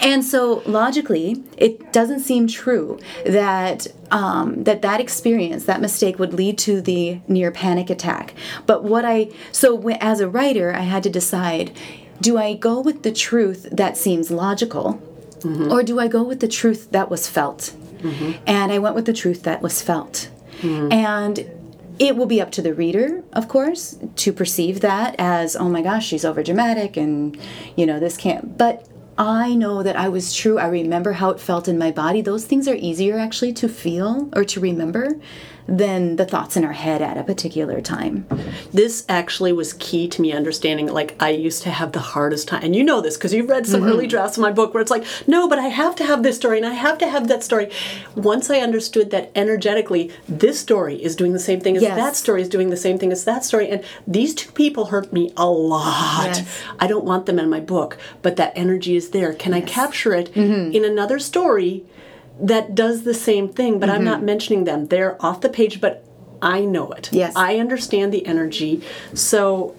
And 0.00 0.22
so 0.24 0.60
logically, 0.66 1.42
it 1.56 1.92
doesn't 1.92 2.20
seem 2.20 2.46
true 2.48 2.98
that 3.24 3.86
um, 4.10 4.64
that 4.64 4.82
that 4.82 5.00
experience, 5.00 5.64
that 5.66 5.80
mistake 5.80 6.18
would 6.18 6.34
lead 6.34 6.58
to 6.58 6.80
the 6.82 7.20
near 7.28 7.52
panic 7.52 7.88
attack. 7.88 8.34
But 8.66 8.82
what 8.84 9.04
I 9.04 9.30
so 9.52 9.88
as 10.00 10.20
a 10.20 10.28
writer, 10.28 10.74
I 10.74 10.80
had 10.80 11.02
to 11.04 11.10
decide 11.10 11.70
do 12.20 12.38
I 12.38 12.54
go 12.54 12.80
with 12.80 13.02
the 13.02 13.12
truth 13.12 13.68
that 13.72 13.96
seems 13.96 14.30
logical 14.30 14.94
mm-hmm. 15.40 15.70
or 15.70 15.82
do 15.82 15.98
I 15.98 16.08
go 16.08 16.22
with 16.22 16.40
the 16.40 16.48
truth 16.48 16.90
that 16.92 17.10
was 17.10 17.28
felt? 17.28 17.74
Mm-hmm. 17.98 18.42
And 18.46 18.72
I 18.72 18.78
went 18.78 18.94
with 18.94 19.06
the 19.06 19.12
truth 19.12 19.42
that 19.44 19.62
was 19.62 19.82
felt. 19.82 20.30
Mm-hmm. 20.60 20.92
And 20.92 21.50
it 21.98 22.16
will 22.16 22.26
be 22.26 22.40
up 22.40 22.50
to 22.52 22.62
the 22.62 22.72
reader, 22.72 23.22
of 23.32 23.48
course, 23.48 23.98
to 24.16 24.32
perceive 24.32 24.80
that 24.80 25.14
as, 25.18 25.54
oh 25.54 25.68
my 25.68 25.82
gosh, 25.82 26.06
she's 26.06 26.24
over 26.24 26.42
dramatic 26.42 26.96
and, 26.96 27.38
you 27.76 27.84
know, 27.84 28.00
this 28.00 28.16
can't. 28.16 28.56
But 28.56 28.86
I 29.18 29.54
know 29.54 29.82
that 29.82 29.96
I 29.96 30.08
was 30.08 30.32
true. 30.32 30.58
I 30.58 30.68
remember 30.68 31.12
how 31.12 31.28
it 31.28 31.40
felt 31.40 31.68
in 31.68 31.76
my 31.76 31.90
body. 31.90 32.22
Those 32.22 32.46
things 32.46 32.66
are 32.68 32.74
easier 32.74 33.18
actually 33.18 33.52
to 33.54 33.68
feel 33.68 34.30
or 34.34 34.44
to 34.44 34.60
remember 34.60 35.20
than 35.70 36.16
the 36.16 36.24
thoughts 36.26 36.56
in 36.56 36.64
our 36.64 36.72
head 36.72 37.00
at 37.00 37.16
a 37.16 37.22
particular 37.22 37.80
time. 37.80 38.26
this 38.72 39.04
actually 39.08 39.52
was 39.52 39.72
key 39.74 40.08
to 40.08 40.20
me 40.20 40.32
understanding 40.32 40.86
like 40.88 41.14
i 41.22 41.28
used 41.30 41.62
to 41.62 41.70
have 41.70 41.92
the 41.92 42.00
hardest 42.00 42.48
time 42.48 42.62
and 42.64 42.74
you 42.74 42.82
know 42.82 43.00
this 43.00 43.16
because 43.16 43.32
you've 43.32 43.48
read 43.48 43.66
some 43.66 43.84
early 43.84 44.00
Mm-hmm. 44.04 44.08
drafts 44.10 44.36
of 44.36 44.42
my 44.42 44.50
book 44.50 44.74
where 44.74 44.80
it's 44.80 44.90
like 44.90 45.04
no 45.28 45.48
but 45.48 45.58
i 45.60 45.68
have 45.68 45.94
to 45.96 46.04
have 46.04 46.22
this 46.24 46.36
story 46.36 46.56
and 46.58 46.66
i 46.66 46.72
have 46.74 46.98
to 46.98 47.08
have 47.08 47.28
that 47.28 47.42
story 47.44 47.70
once 48.16 48.50
i 48.50 48.58
understood 48.58 49.10
that 49.12 49.30
energetically 49.36 50.10
this 50.28 50.58
story 50.58 50.96
is 51.02 51.14
doing 51.14 51.32
the 51.32 51.38
same 51.38 51.60
thing 51.60 51.76
as 51.76 51.82
Yes. 51.82 51.96
that 51.96 52.16
story 52.16 52.42
is 52.42 52.48
doing 52.48 52.70
the 52.70 52.76
same 52.76 52.98
thing 52.98 53.12
as 53.12 53.24
that 53.24 53.44
story 53.44 53.68
and 53.68 53.84
these 54.06 54.34
two 54.34 54.50
people 54.52 54.86
hurt 54.86 55.12
me 55.12 55.32
a 55.36 55.48
lot 55.48 56.26
Yes. 56.36 56.62
i 56.80 56.86
don't 56.88 57.04
want 57.04 57.26
them 57.26 57.38
in 57.38 57.48
my 57.48 57.60
book 57.60 57.96
but 58.22 58.36
that 58.36 58.52
energy 58.56 58.96
is 58.96 59.10
there 59.10 59.32
can 59.34 59.54
i 59.54 59.60
capture 59.60 60.14
it 60.14 60.32
Mm-hmm. 60.34 60.72
in 60.72 60.84
another 60.84 61.18
story 61.18 61.84
that 62.40 62.74
does 62.74 63.02
the 63.04 63.14
same 63.14 63.48
thing 63.48 63.78
but 63.78 63.88
i'm 63.88 63.96
Mm-hmm. 63.96 64.04
not 64.04 64.22
mentioning 64.22 64.64
them 64.64 64.86
they're 64.86 65.16
off 65.24 65.40
the 65.40 65.48
page 65.48 65.80
but 65.80 66.04
I 66.42 66.60
know 66.64 66.90
it. 66.92 67.10
Yes. 67.12 67.34
I 67.36 67.56
understand 67.58 68.14
the 68.14 68.24
energy. 68.24 68.82
So 69.12 69.76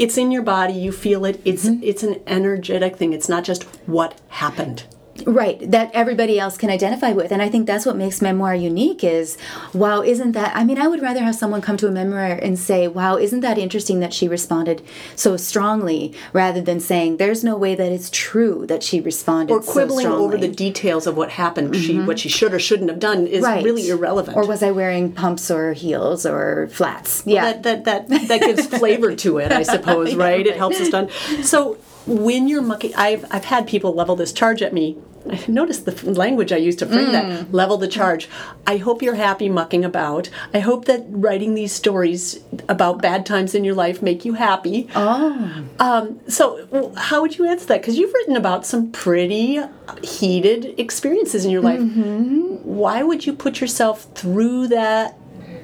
it's 0.00 0.18
in 0.18 0.32
your 0.32 0.42
body, 0.42 0.72
you 0.74 0.90
feel 0.90 1.24
it. 1.24 1.40
It's 1.44 1.64
Mm-hmm. 1.66 1.84
it's 1.84 2.02
an 2.02 2.20
energetic 2.26 2.96
thing. 2.96 3.12
It's 3.12 3.28
not 3.28 3.44
just 3.44 3.62
what 3.86 4.20
happened. 4.28 4.82
Right, 5.26 5.58
that 5.72 5.90
everybody 5.92 6.38
else 6.38 6.56
can 6.56 6.70
identify 6.70 7.10
with. 7.10 7.32
And 7.32 7.42
I 7.42 7.48
think 7.48 7.66
that's 7.66 7.84
what 7.84 7.96
makes 7.96 8.22
memoir 8.22 8.54
unique 8.54 9.02
is, 9.02 9.36
wow, 9.74 10.00
isn't 10.00 10.32
that, 10.32 10.54
I 10.54 10.62
mean, 10.62 10.78
I 10.78 10.86
would 10.86 11.02
rather 11.02 11.24
have 11.24 11.34
someone 11.34 11.60
come 11.60 11.76
to 11.78 11.88
a 11.88 11.90
memoir 11.90 12.38
and 12.40 12.56
say, 12.56 12.86
wow, 12.86 13.16
isn't 13.16 13.40
that 13.40 13.58
interesting 13.58 13.98
that 13.98 14.14
she 14.14 14.28
responded 14.28 14.82
so 15.16 15.36
strongly, 15.36 16.14
rather 16.32 16.60
than 16.60 16.78
saying, 16.78 17.16
there's 17.16 17.42
no 17.42 17.56
way 17.56 17.74
that 17.74 17.90
it's 17.90 18.08
true 18.10 18.66
that 18.68 18.84
she 18.84 19.00
responded 19.00 19.52
Or 19.52 19.60
quibbling 19.60 20.06
so 20.06 20.16
over 20.16 20.36
the 20.36 20.46
details 20.46 21.08
of 21.08 21.16
what 21.16 21.30
happened, 21.30 21.74
she 21.74 21.94
mm-hmm. 21.94 22.06
what 22.06 22.20
she 22.20 22.28
should 22.28 22.54
or 22.54 22.60
shouldn't 22.60 22.88
have 22.88 23.00
done 23.00 23.26
is 23.26 23.42
Right. 23.42 23.64
really 23.64 23.88
irrelevant. 23.88 24.36
Or 24.36 24.46
was 24.46 24.62
I 24.62 24.70
wearing 24.70 25.10
pumps 25.12 25.50
or 25.50 25.72
heels 25.72 26.24
or 26.24 26.68
flats? 26.70 27.24
Yeah. 27.26 27.52
that 27.52 27.84
that 27.84 28.08
that 28.08 28.28
that 28.28 28.40
gives 28.40 28.66
flavor 28.78 29.16
to 29.16 29.38
it, 29.38 29.50
I 29.50 29.64
suppose, 29.64 30.14
right? 30.26 30.46
It 30.46 30.56
helps 30.56 30.80
us 30.80 30.88
done. 30.90 31.10
So 31.42 31.78
when 32.06 32.46
you're 32.46 32.62
mucking, 32.62 32.94
I've 32.94 33.24
I've 33.32 33.44
had 33.46 33.66
people 33.66 33.92
level 33.92 34.14
this 34.14 34.32
charge 34.32 34.62
at 34.62 34.72
me. 34.72 34.96
I 35.30 35.40
noticed 35.48 35.84
the 35.86 36.10
language 36.12 36.52
I 36.52 36.56
used 36.56 36.78
to 36.80 36.86
frame 36.86 37.06
Mm. 37.08 37.12
that. 37.12 37.52
Level 37.54 37.76
the 37.76 37.88
charge. 37.88 38.28
I 38.66 38.76
hope 38.76 39.02
you're 39.02 39.14
happy 39.14 39.48
mucking 39.48 39.84
about. 39.84 40.28
I 40.54 40.58
hope 40.60 40.84
that 40.86 41.04
writing 41.08 41.54
these 41.54 41.72
stories 41.72 42.40
about 42.68 43.02
bad 43.02 43.26
times 43.26 43.54
in 43.54 43.64
your 43.64 43.74
life 43.74 44.02
make 44.02 44.24
you 44.24 44.34
happy. 44.34 44.88
oh. 44.94 45.50
Um, 45.78 46.20
so 46.28 46.92
how 46.96 47.20
would 47.22 47.38
you 47.38 47.46
answer 47.46 47.66
that? 47.66 47.80
Because 47.82 47.98
you've 47.98 48.12
written 48.14 48.36
about 48.36 48.66
some 48.66 48.90
pretty 48.90 49.60
heated 50.02 50.74
experiences 50.78 51.44
in 51.44 51.50
your 51.50 51.60
life. 51.62 51.80
Mm-hmm. 51.80 52.56
Why 52.64 53.02
would 53.02 53.26
you 53.26 53.32
put 53.32 53.60
yourself 53.60 54.06
through 54.14 54.68
that 54.68 55.18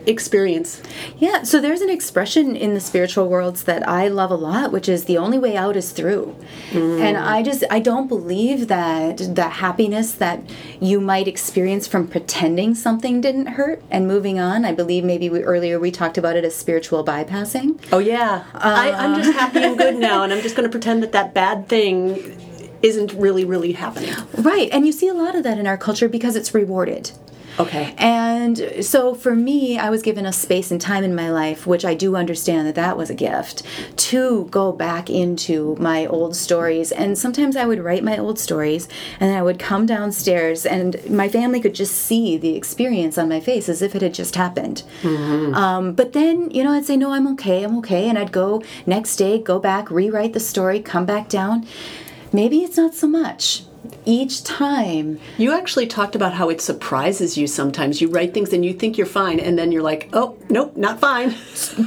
experience? 0.07 0.83
Yeah, 1.19 1.43
so 1.43 1.61
there's 1.61 1.81
an 1.81 1.91
expression 1.91 2.57
in 2.57 2.75
the 2.75 2.81
spiritual 2.81 3.29
worlds 3.29 3.65
that 3.65 3.89
I 3.89 4.09
love 4.09 4.31
a 4.31 4.37
lot, 4.37 4.73
which 4.73 4.89
is 4.89 5.05
the 5.05 5.19
only 5.19 5.39
way 5.39 5.57
out 5.57 5.77
is 5.77 5.93
through. 5.93 6.37
Mm. 6.71 7.01
And 7.01 7.17
I 7.17 7.43
just 7.43 7.65
I 7.71 7.81
don't 7.81 8.09
believe 8.09 8.69
that 8.69 9.19
the 9.19 9.49
happiness 9.49 10.13
that 10.13 10.41
you 10.81 11.01
might 11.01 11.29
experience 11.29 11.87
from 11.87 12.09
pretending 12.09 12.75
something 12.75 13.21
didn't 13.21 13.47
hurt 13.47 13.83
and 13.91 14.07
moving 14.07 14.39
on. 14.39 14.65
I 14.65 14.73
believe 14.73 15.05
maybe 15.05 15.29
we, 15.29 15.43
earlier 15.43 15.79
we 15.79 15.91
talked 15.91 16.19
about 16.19 16.37
it 16.37 16.45
as 16.45 16.55
spiritual 16.55 17.05
bypassing. 17.05 17.81
Oh 17.93 17.99
yeah, 17.99 18.45
I, 18.55 18.91
I'm 18.93 19.17
just 19.17 19.31
uh, 19.31 19.41
happy 19.41 19.63
and 19.63 19.79
good 19.79 19.97
now, 20.11 20.23
and 20.23 20.33
I'm 20.33 20.43
just 20.43 20.57
going 20.57 20.69
to 20.69 20.71
pretend 20.71 21.03
that 21.03 21.13
that 21.13 21.35
bad 21.35 21.69
thing 21.69 22.39
isn't 22.83 23.13
really, 23.15 23.45
really 23.45 23.73
happening. 23.73 24.15
Right, 24.37 24.69
and 24.73 24.87
you 24.87 24.93
see 24.93 25.09
a 25.09 25.15
lot 25.15 25.35
of 25.35 25.45
that 25.45 25.59
in 25.59 25.67
our 25.67 25.79
culture 25.79 26.09
because 26.09 26.37
it's 26.37 26.53
rewarded. 26.55 27.13
Okay. 27.59 27.95
And 27.99 28.85
so 28.85 29.15
for 29.15 29.35
me, 29.35 29.79
I 29.79 29.91
was 29.91 30.03
given 30.03 30.27
a 30.27 30.33
space 30.33 30.71
and 30.71 30.81
time 30.81 31.05
in 31.05 31.15
my 31.15 31.31
life, 31.31 31.67
which 31.67 31.85
I 31.85 31.95
do 31.95 32.17
understand 32.17 32.67
that 32.67 32.75
that 32.75 32.97
was 32.97 33.11
a 33.11 33.15
gift, 33.15 33.63
to 33.97 34.47
go 34.51 34.73
back 34.73 35.11
into 35.11 35.77
my 35.79 36.07
old 36.07 36.35
stories. 36.35 36.93
And 36.93 37.17
sometimes 37.19 37.57
I 37.57 37.67
would 37.67 37.81
write 37.81 38.05
my 38.05 38.19
old 38.19 38.39
stories 38.39 38.89
and 39.21 39.31
then 39.31 39.39
I 39.39 39.43
would 39.43 39.59
come 39.59 39.87
downstairs 39.87 40.65
and 40.65 40.97
my 41.11 41.29
family 41.29 41.61
could 41.61 41.75
just 41.75 41.95
see 41.95 42.37
the 42.37 42.57
experience 42.57 43.19
on 43.19 43.29
my 43.29 43.41
face 43.41 43.69
as 43.69 43.83
if 43.83 43.95
it 43.95 44.03
had 44.03 44.15
just 44.15 44.35
happened. 44.37 44.83
Um, 45.55 45.95
but 45.95 46.13
then, 46.13 46.51
you 46.51 46.65
know, 46.65 46.73
I'd 46.73 46.85
say, 46.87 46.97
no, 46.97 47.13
I'm 47.13 47.27
okay, 47.33 47.63
I'm 47.63 47.77
okay. 47.79 48.09
And 48.09 48.19
I'd 48.19 48.33
go 48.33 48.63
next 48.87 49.17
day, 49.17 49.39
go 49.39 49.59
back, 49.59 49.91
rewrite 49.91 50.33
the 50.33 50.41
story, 50.41 50.81
come 50.81 51.07
back 51.07 51.29
down. 51.29 51.67
Maybe 52.33 52.61
it's 52.61 52.77
not 52.77 52.95
so 52.95 53.07
much. 53.07 53.65
Each 54.05 54.43
time 54.45 55.19
You 55.39 55.53
actually 55.53 55.87
talked 55.87 56.15
about 56.15 56.35
how 56.35 56.49
it 56.49 56.61
surprises 56.61 57.37
you 57.37 57.47
sometimes. 57.47 58.01
You 58.01 58.09
write 58.09 58.35
things 58.35 58.53
and 58.53 58.65
you 58.65 58.73
think 58.73 58.97
you're 58.97 59.07
fine, 59.07 59.41
and 59.41 59.59
then 59.59 59.73
you're 59.73 59.83
like, 59.83 60.09
oh, 60.13 60.37
nope, 60.49 60.77
not 60.77 61.01
fine. 61.01 61.35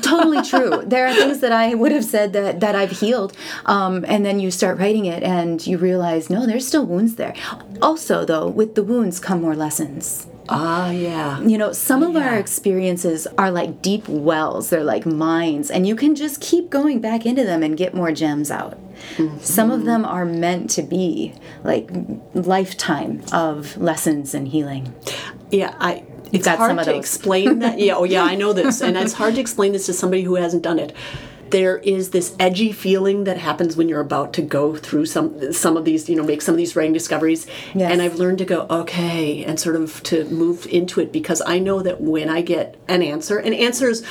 totally 0.01 0.41
true. 0.41 0.83
There 0.85 1.07
are 1.07 1.13
things 1.13 1.39
that 1.39 1.51
I 1.51 1.73
would 1.73 1.91
have 1.91 2.05
said 2.05 2.33
that 2.33 2.59
that 2.59 2.75
I've 2.75 2.91
healed, 2.91 3.33
um, 3.65 4.05
and 4.07 4.25
then 4.25 4.39
you 4.39 4.51
start 4.51 4.77
writing 4.79 5.05
it, 5.05 5.23
and 5.23 5.65
you 5.65 5.77
realize 5.77 6.29
no, 6.29 6.45
there's 6.45 6.67
still 6.67 6.85
wounds 6.85 7.15
there. 7.15 7.33
Also, 7.81 8.25
though, 8.25 8.47
with 8.47 8.75
the 8.75 8.83
wounds 8.83 9.19
come 9.19 9.41
more 9.41 9.55
lessons. 9.55 10.27
Ah, 10.47 10.91
yeah. 10.91 11.39
You 11.41 11.57
know, 11.57 11.71
some 11.71 12.03
of 12.03 12.15
our 12.15 12.37
experiences 12.37 13.27
are 13.37 13.49
like 13.49 13.81
deep 13.81 14.07
wells. 14.07 14.69
They're 14.69 14.83
like 14.83 15.05
mines, 15.05 15.71
and 15.71 15.87
you 15.87 15.95
can 15.95 16.15
just 16.15 16.39
keep 16.39 16.69
going 16.69 17.01
back 17.01 17.25
into 17.25 17.43
them 17.43 17.63
and 17.63 17.75
get 17.75 17.93
more 17.93 18.11
gems 18.11 18.51
out. 18.51 18.77
Some 19.41 19.71
of 19.71 19.85
them 19.85 20.05
are 20.05 20.25
meant 20.25 20.69
to 20.71 20.83
be 20.83 21.33
like 21.63 21.89
lifetime 22.33 23.23
of 23.33 23.75
lessons 23.77 24.33
and 24.33 24.47
healing. 24.47 24.93
Yeah, 25.51 25.75
I. 25.79 26.05
It's 26.31 26.45
got 26.45 26.57
hard 26.57 26.83
to 26.83 26.95
explain 26.95 27.59
that. 27.59 27.79
Yeah, 27.79 27.95
oh 27.95 28.03
yeah, 28.03 28.23
I 28.23 28.35
know 28.35 28.51
this, 28.51 28.81
and 28.85 28.97
it's 28.97 29.13
hard 29.13 29.35
to 29.35 29.41
explain 29.41 29.71
this 29.71 29.85
to 29.87 29.93
somebody 29.93 30.23
who 30.23 30.35
hasn't 30.35 30.63
done 30.63 30.79
it. 30.79 30.93
There 31.49 31.77
is 31.77 32.09
this 32.09 32.35
edgy 32.39 32.71
feeling 32.71 33.23
that 33.25 33.37
happens 33.37 33.77
when 33.77 33.87
you're 33.87 34.01
about 34.01 34.33
to 34.33 34.41
go 34.41 34.75
through 34.75 35.05
some 35.05 35.53
some 35.53 35.77
of 35.77 35.85
these, 35.85 36.09
you 36.09 36.15
know, 36.15 36.23
make 36.23 36.41
some 36.41 36.53
of 36.53 36.57
these 36.57 36.75
writing 36.75 36.93
discoveries. 36.93 37.47
Yes. 37.73 37.91
And 37.91 38.01
I've 38.01 38.15
learned 38.15 38.39
to 38.39 38.45
go 38.45 38.65
okay 38.69 39.43
and 39.43 39.59
sort 39.59 39.75
of 39.75 40.01
to 40.03 40.25
move 40.25 40.65
into 40.67 40.99
it 40.99 41.11
because 41.11 41.41
I 41.45 41.59
know 41.59 41.81
that 41.81 42.01
when 42.01 42.29
I 42.29 42.41
get 42.41 42.77
an 42.87 43.01
answer, 43.01 43.37
and 43.37 43.53
answers 43.53 44.03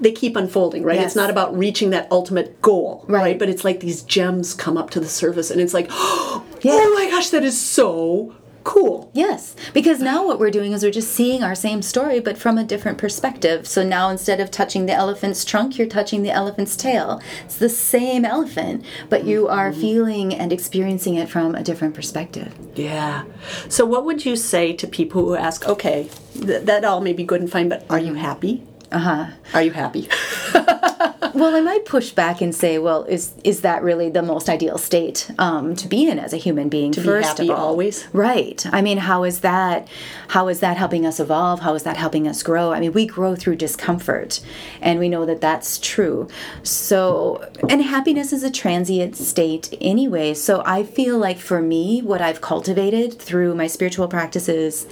they 0.00 0.12
keep 0.12 0.36
unfolding, 0.36 0.82
right? 0.82 0.96
Yes. 0.96 1.06
It's 1.06 1.16
not 1.16 1.30
about 1.30 1.56
reaching 1.56 1.90
that 1.90 2.08
ultimate 2.10 2.60
goal, 2.60 3.04
right. 3.08 3.22
Right. 3.22 3.38
But 3.38 3.48
it's 3.48 3.64
like 3.64 3.80
these 3.80 4.02
gems 4.02 4.52
come 4.52 4.76
up 4.76 4.90
to 4.90 5.00
the 5.00 5.08
surface, 5.08 5.50
and 5.50 5.60
it's 5.60 5.72
like, 5.72 5.86
Yeah. 5.88 5.94
oh 6.74 6.94
my 6.94 7.08
gosh, 7.10 7.30
that 7.30 7.44
is 7.44 7.60
so 7.60 8.34
cool. 8.64 9.10
Yes, 9.12 9.54
because 9.72 10.00
now 10.00 10.26
what 10.26 10.40
we're 10.40 10.50
doing 10.50 10.72
is 10.72 10.82
we're 10.82 10.90
just 10.90 11.12
seeing 11.12 11.42
our 11.42 11.54
same 11.54 11.82
story, 11.82 12.18
but 12.18 12.36
from 12.36 12.58
a 12.58 12.64
different 12.64 12.98
perspective. 12.98 13.66
So 13.68 13.84
now 13.84 14.08
instead 14.08 14.40
of 14.40 14.50
touching 14.50 14.86
the 14.86 14.92
elephant's 14.92 15.44
trunk, 15.44 15.78
you're 15.78 15.86
touching 15.86 16.22
the 16.22 16.30
elephant's 16.30 16.76
tail. 16.76 17.20
It's 17.44 17.56
the 17.58 17.68
same 17.68 18.24
elephant, 18.24 18.84
but 19.08 19.24
you 19.24 19.48
are 19.48 19.72
feeling 19.72 20.34
and 20.34 20.52
experiencing 20.52 21.14
it 21.14 21.28
from 21.28 21.54
a 21.54 21.62
different 21.62 21.94
perspective. 21.94 22.54
Yeah. 22.74 23.24
So, 23.68 23.84
what 23.84 24.04
would 24.04 24.24
you 24.24 24.36
say 24.36 24.72
to 24.72 24.86
people 24.86 25.24
who 25.24 25.34
ask, 25.34 25.68
okay, 25.68 26.08
th- 26.34 26.64
that 26.64 26.84
all 26.84 27.00
may 27.00 27.12
be 27.12 27.24
good 27.24 27.40
and 27.40 27.50
fine, 27.50 27.68
but 27.68 27.84
are 27.90 27.98
you 27.98 28.14
happy? 28.14 28.62
Uh 28.90 28.98
huh. 28.98 29.26
Are 29.52 29.62
you 29.62 29.72
happy? 29.72 30.08
well, 31.34 31.54
I 31.54 31.60
might 31.60 31.84
push 31.84 32.12
back 32.12 32.40
and 32.40 32.54
say, 32.54 32.78
well, 32.78 33.04
is 33.04 33.34
is 33.42 33.62
that 33.62 33.82
really 33.82 34.08
the 34.08 34.22
most 34.22 34.48
ideal 34.48 34.78
state 34.78 35.30
um, 35.38 35.74
to 35.76 35.88
be 35.88 36.08
in 36.08 36.18
as 36.18 36.32
a 36.32 36.36
human 36.36 36.68
being? 36.68 36.92
To 36.92 37.02
first 37.02 37.38
be 37.38 37.48
happy 37.48 37.60
always. 37.60 38.06
right? 38.12 38.64
I 38.72 38.80
mean, 38.82 38.98
how 38.98 39.24
is 39.24 39.40
that? 39.40 39.88
How 40.28 40.48
is 40.48 40.60
that 40.60 40.76
helping 40.76 41.04
us 41.04 41.18
evolve? 41.18 41.60
How 41.60 41.74
is 41.74 41.82
that 41.82 41.96
helping 41.96 42.28
us 42.28 42.42
grow? 42.42 42.72
I 42.72 42.80
mean, 42.80 42.92
we 42.92 43.06
grow 43.06 43.34
through 43.34 43.56
discomfort, 43.56 44.40
and 44.80 45.00
we 45.00 45.08
know 45.08 45.26
that 45.26 45.40
that's 45.40 45.78
true. 45.78 46.28
So, 46.62 47.50
and 47.68 47.82
happiness 47.82 48.32
is 48.32 48.44
a 48.44 48.50
transient 48.50 49.16
state 49.16 49.76
anyway. 49.80 50.34
So, 50.34 50.62
I 50.64 50.84
feel 50.84 51.18
like 51.18 51.38
for 51.38 51.60
me, 51.60 52.00
what 52.00 52.20
I've 52.20 52.40
cultivated 52.40 53.20
through 53.20 53.56
my 53.56 53.66
spiritual 53.66 54.06
practices 54.06 54.86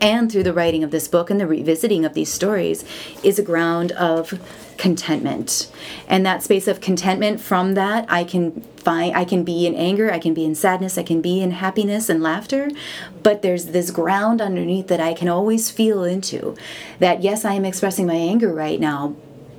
and 0.00 0.30
through 0.30 0.42
the 0.42 0.52
writing 0.52 0.84
of 0.84 0.90
this 0.90 1.08
book 1.08 1.30
and 1.30 1.40
the 1.40 1.46
revisiting 1.46 2.04
of 2.04 2.12
these 2.12 2.30
stories 2.30 2.84
is 3.22 3.38
a 3.38 3.42
ground 3.42 3.92
of 3.92 4.38
contentment. 4.76 5.70
And 6.08 6.24
that 6.26 6.42
space 6.42 6.68
of 6.68 6.80
contentment 6.80 7.40
from 7.40 7.74
that 7.74 8.04
i 8.08 8.24
can 8.24 8.60
find 8.76 9.14
i 9.16 9.24
can 9.24 9.44
be 9.44 9.66
in 9.66 9.74
anger 9.74 10.12
i 10.12 10.18
can 10.18 10.34
be 10.34 10.44
in 10.44 10.54
sadness 10.54 10.98
i 10.98 11.02
can 11.02 11.20
be 11.20 11.40
in 11.40 11.50
happiness 11.52 12.08
and 12.08 12.22
laughter 12.22 12.70
but 13.22 13.42
there's 13.42 13.66
this 13.66 13.90
ground 13.90 14.40
underneath 14.40 14.88
that 14.88 15.00
i 15.00 15.12
can 15.12 15.28
always 15.28 15.70
feel 15.70 16.04
into 16.04 16.56
that 16.98 17.22
yes 17.22 17.44
i 17.44 17.54
am 17.54 17.64
expressing 17.64 18.06
my 18.06 18.14
anger 18.14 18.52
right 18.52 18.80
now 18.80 19.14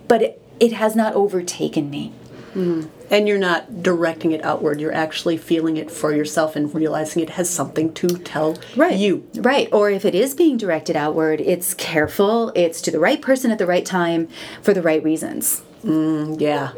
but 0.07 0.21
it, 0.21 0.41
it 0.59 0.73
has 0.73 0.95
not 0.95 1.13
overtaken 1.13 1.89
me 1.89 2.11
Mm-hmm. 2.57 2.89
And 3.11 3.27
you're 3.27 3.37
not 3.37 3.83
directing 3.83 4.31
it 4.31 4.43
outward. 4.43 4.81
You're 4.81 4.93
actually 4.93 5.37
feeling 5.37 5.77
it 5.77 5.91
for 5.91 6.11
yourself 6.11 6.55
and 6.55 6.73
realizing 6.73 7.21
it 7.21 7.29
has 7.31 7.49
something 7.49 7.93
to 7.93 8.07
tell 8.07 8.57
you. 8.75 9.29
Right. 9.35 9.69
Or 9.71 9.91
if 9.91 10.03
it 10.05 10.15
is 10.15 10.33
being 10.33 10.57
directed 10.57 10.95
outward, 10.95 11.39
it's 11.39 11.73
careful, 11.75 12.51
it's 12.55 12.81
to 12.81 12.91
the 12.91 12.99
right 12.99 13.21
person 13.21 13.51
at 13.51 13.59
the 13.59 13.67
right 13.67 13.85
time 13.85 14.27
for 14.61 14.73
the 14.73 14.81
right 14.81 15.03
reasons. 15.03 15.61
Mm, 15.83 16.41
yeah. 16.41 16.73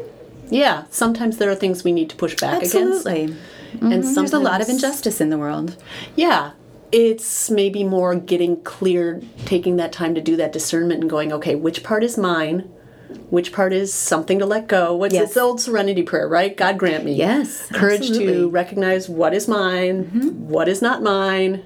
Yeah. 0.50 0.84
Sometimes 0.90 1.38
there 1.38 1.50
are 1.50 1.54
things 1.54 1.82
we 1.82 1.92
need 1.92 2.10
to 2.10 2.16
push 2.16 2.36
back 2.36 2.62
Absolutely. 2.62 3.24
against. 3.24 3.38
Absolutely. 3.72 3.94
And 3.94 4.04
mm-hmm. 4.04 4.14
There's 4.14 4.32
a 4.32 4.38
lot 4.38 4.60
of 4.60 4.68
injustice 4.68 5.20
in 5.20 5.30
the 5.30 5.38
world. 5.38 5.82
Yeah. 6.14 6.52
It's 6.92 7.50
maybe 7.50 7.84
more 7.84 8.14
getting 8.16 8.62
clear, 8.62 9.22
taking 9.46 9.76
that 9.76 9.92
time 9.92 10.14
to 10.14 10.20
do 10.20 10.36
that 10.36 10.52
discernment 10.52 11.00
and 11.00 11.08
going, 11.08 11.32
okay, 11.32 11.54
which 11.54 11.82
part 11.82 12.04
is 12.04 12.18
mine? 12.18 12.70
Which 13.30 13.52
part 13.52 13.72
is 13.72 13.92
something 13.92 14.38
to 14.38 14.46
let 14.46 14.66
go? 14.68 14.94
What's 14.94 15.14
Yes. 15.14 15.28
this 15.28 15.36
old 15.36 15.60
serenity 15.60 16.02
prayer, 16.02 16.28
right? 16.28 16.56
God 16.56 16.78
grant 16.78 17.04
me. 17.04 17.12
Yes, 17.14 17.68
Courage 17.68 18.00
absolutely. 18.00 18.26
Mm-hmm. 18.34 18.42
to 18.42 18.48
recognize 18.50 19.08
what 19.08 19.34
is 19.34 19.46
mine, 19.48 20.04
what 20.48 20.68
is 20.68 20.80
not 20.82 21.02
mine. 21.02 21.64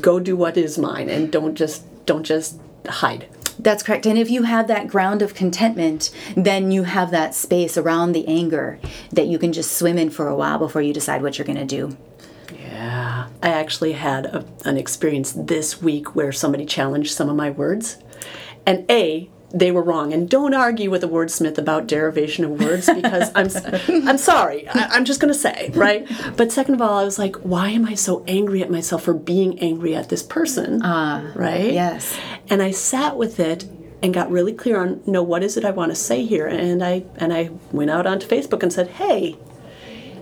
Go 0.00 0.20
do 0.20 0.36
what 0.36 0.56
is 0.56 0.76
mine 0.78 1.08
and 1.08 1.30
don't 1.32 1.54
just 1.54 1.84
don't 2.06 2.24
just 2.24 2.58
hide. 2.88 3.26
That's 3.58 3.82
correct. 3.82 4.06
And 4.06 4.18
if 4.18 4.30
you 4.30 4.42
have 4.44 4.68
that 4.68 4.88
ground 4.88 5.20
of 5.22 5.34
contentment, 5.34 6.10
then 6.36 6.70
you 6.70 6.84
have 6.84 7.10
that 7.10 7.34
space 7.34 7.76
around 7.76 8.12
the 8.12 8.26
anger 8.26 8.78
that 9.12 9.26
you 9.26 9.38
can 9.38 9.52
just 9.52 9.72
swim 9.76 9.98
in 9.98 10.08
for 10.10 10.28
a 10.28 10.34
while 10.36 10.58
before 10.58 10.80
you 10.82 10.92
decide 10.94 11.22
what 11.22 11.36
you're 11.38 11.46
going 11.46 11.58
to 11.58 11.64
do. 11.66 11.96
Yeah. 12.58 13.28
I 13.42 13.48
actually 13.50 13.92
had 13.92 14.26
a, 14.26 14.46
an 14.64 14.76
experience 14.78 15.32
this 15.32 15.80
week 15.82 16.14
where 16.16 16.32
somebody 16.32 16.64
challenged 16.64 17.12
some 17.12 17.28
of 17.28 17.36
my 17.36 17.50
words. 17.50 17.98
And 18.66 18.90
A, 18.90 19.28
they 19.52 19.70
were 19.70 19.82
wrong. 19.82 20.12
And 20.12 20.28
don't 20.28 20.54
argue 20.54 20.90
with 20.90 21.02
a 21.04 21.08
wordsmith 21.08 21.58
about 21.58 21.86
derivation 21.86 22.44
of 22.44 22.60
words 22.60 22.88
because 22.92 23.30
I'm 23.34 23.48
I'm 24.08 24.18
sorry. 24.18 24.68
I, 24.68 24.88
I'm 24.90 25.04
just 25.04 25.20
going 25.20 25.32
to 25.32 25.38
say, 25.38 25.70
right? 25.74 26.08
But 26.36 26.52
second 26.52 26.74
of 26.74 26.82
all, 26.82 26.98
I 26.98 27.04
was 27.04 27.18
like, 27.18 27.36
why 27.36 27.70
am 27.70 27.86
I 27.86 27.94
so 27.94 28.24
angry 28.26 28.62
at 28.62 28.70
myself 28.70 29.04
for 29.04 29.14
being 29.14 29.58
angry 29.58 29.94
at 29.94 30.08
this 30.08 30.22
person? 30.22 30.82
Uh, 30.82 31.32
right? 31.34 31.72
yes. 31.72 32.18
And 32.48 32.62
I 32.62 32.70
sat 32.70 33.16
with 33.16 33.40
it 33.40 33.64
and 34.02 34.14
got 34.14 34.30
really 34.30 34.52
clear 34.52 34.80
on 34.80 35.02
no 35.06 35.22
what 35.22 35.42
is 35.42 35.58
it 35.58 35.64
I 35.64 35.72
want 35.72 35.92
to 35.92 35.94
say 35.94 36.24
here 36.24 36.46
and 36.46 36.82
I 36.82 37.04
and 37.16 37.34
I 37.34 37.50
went 37.70 37.90
out 37.90 38.06
onto 38.06 38.26
Facebook 38.26 38.62
and 38.62 38.72
said, 38.72 38.88
"Hey, 38.88 39.36